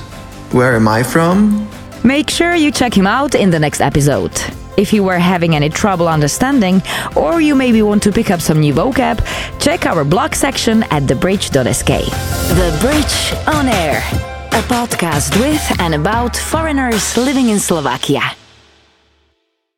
Where 0.53 0.75
am 0.77 0.89
I 0.89 1.03
from? 1.03 1.69
Make 2.05 2.31
sure 2.31 2.55
you 2.55 2.71
check 2.71 2.97
him 2.97 3.07
out 3.07 3.35
in 3.35 3.51
the 3.51 3.59
next 3.59 3.81
episode. 3.81 4.33
If 4.77 4.93
you 4.93 5.03
were 5.03 5.19
having 5.19 5.57
any 5.57 5.69
trouble 5.69 6.09
understanding, 6.09 6.83
or 7.17 7.41
you 7.41 7.55
maybe 7.55 7.83
want 7.83 8.03
to 8.05 8.12
pick 8.12 8.31
up 8.31 8.41
some 8.41 8.61
new 8.61 8.75
vocab, 8.75 9.25
check 9.59 9.87
our 9.87 10.05
blog 10.05 10.35
section 10.35 10.83
at 10.85 11.05
thebridge.sk. 11.05 11.87
The 12.57 12.79
Bridge 12.81 13.57
on 13.57 13.69
Air, 13.69 13.99
a 14.53 14.62
podcast 14.69 15.39
with 15.41 15.81
and 15.81 15.94
about 15.94 16.37
foreigners 16.37 17.17
living 17.17 17.48
in 17.48 17.59
Slovakia. 17.59 18.23